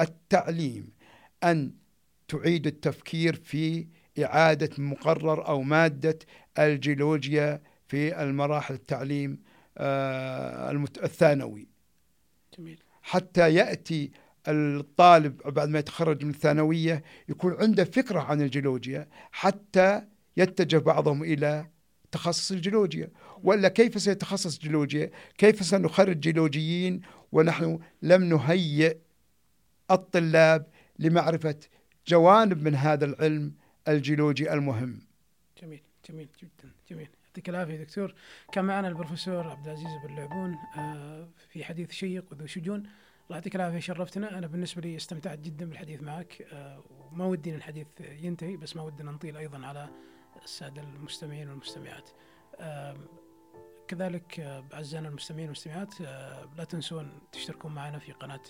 [0.00, 0.92] التعليم
[1.44, 1.72] أن
[2.28, 3.86] تعيد التفكير في
[4.24, 6.18] إعادة مقرر أو مادة
[6.58, 9.42] الجيولوجيا في المراحل التعليم
[9.78, 10.70] آه،
[11.02, 11.68] الثانوي
[12.58, 12.82] جميل.
[13.02, 14.10] حتى يأتي
[14.48, 20.02] الطالب بعد ما يتخرج من الثانوية يكون عنده فكرة عن الجيولوجيا حتى
[20.36, 21.66] يتجه بعضهم إلى
[22.12, 23.08] تخصص الجيولوجيا
[23.42, 27.00] ولا كيف سيتخصص جيولوجيا؟ كيف سنخرج جيولوجيين
[27.32, 28.96] ونحن لم نهيئ
[29.90, 30.66] الطلاب
[30.98, 31.56] لمعرفة
[32.06, 33.52] جوانب من هذا العلم
[33.88, 35.00] الجيولوجي المهم؟
[35.62, 37.08] جميل جميل جدا جميل.
[37.24, 38.14] يعطيك العافية دكتور.
[38.52, 42.78] كان معنا البروفيسور عبد العزيز بن لعبون آه، في حديث شيق وذو شجون.
[42.78, 44.38] الله يعطيك العافية شرفتنا.
[44.38, 46.82] أنا بالنسبة لي استمتعت جدا بالحديث معك آه،
[47.12, 49.88] وما ودي الحديث ينتهي بس ما ودنا نطيل أيضا على
[50.44, 52.10] السادة المستمعين والمستمعات.
[53.90, 58.40] كذلك آه، أعزائنا المستمعين والمستمعات آه، لا تنسون تشتركون معنا في قناة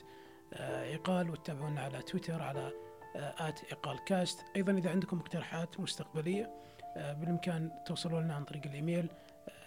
[0.55, 2.72] آه، إيقال وتتابعونا على تويتر على
[3.16, 4.45] at إيقال كاست.
[4.57, 6.51] أيضا إذا عندكم اقتراحات مستقبلية
[6.97, 9.09] بالإمكان توصلوا لنا عن طريق الإيميل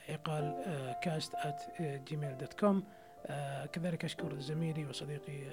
[0.09, 0.63] إيقال
[1.03, 2.84] كاست at Gmail dot com.
[3.71, 5.43] كذلك أشكر زميلي وصديقي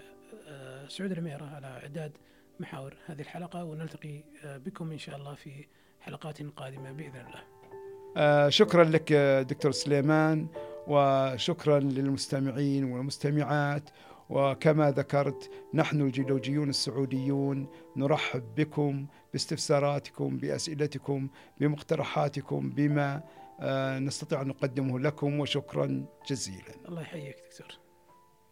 [0.89, 2.13] سعود العميرة على إعداد
[2.61, 5.67] محاور هذه الحلقة ونلتقي بكم إن شاء الله في
[6.01, 7.39] حلقات قادمة بإذن الله.
[7.39, 7.60] آه
[8.49, 9.13] شكرا لك
[9.49, 10.47] دكتور سليمان
[10.87, 13.91] وشكرا للمستمعين والمستمعات
[14.31, 21.29] وكما ذكرت نحن الجيولوجيون السعوديون نرحب بكم باستفساراتكم بأسئلتكم
[21.61, 23.23] بمقترحاتكم بما
[23.61, 26.75] آه نستطيع أن نقدمه لكم وشكرا جزيلا.
[26.89, 27.80] الله يحييك دكتور.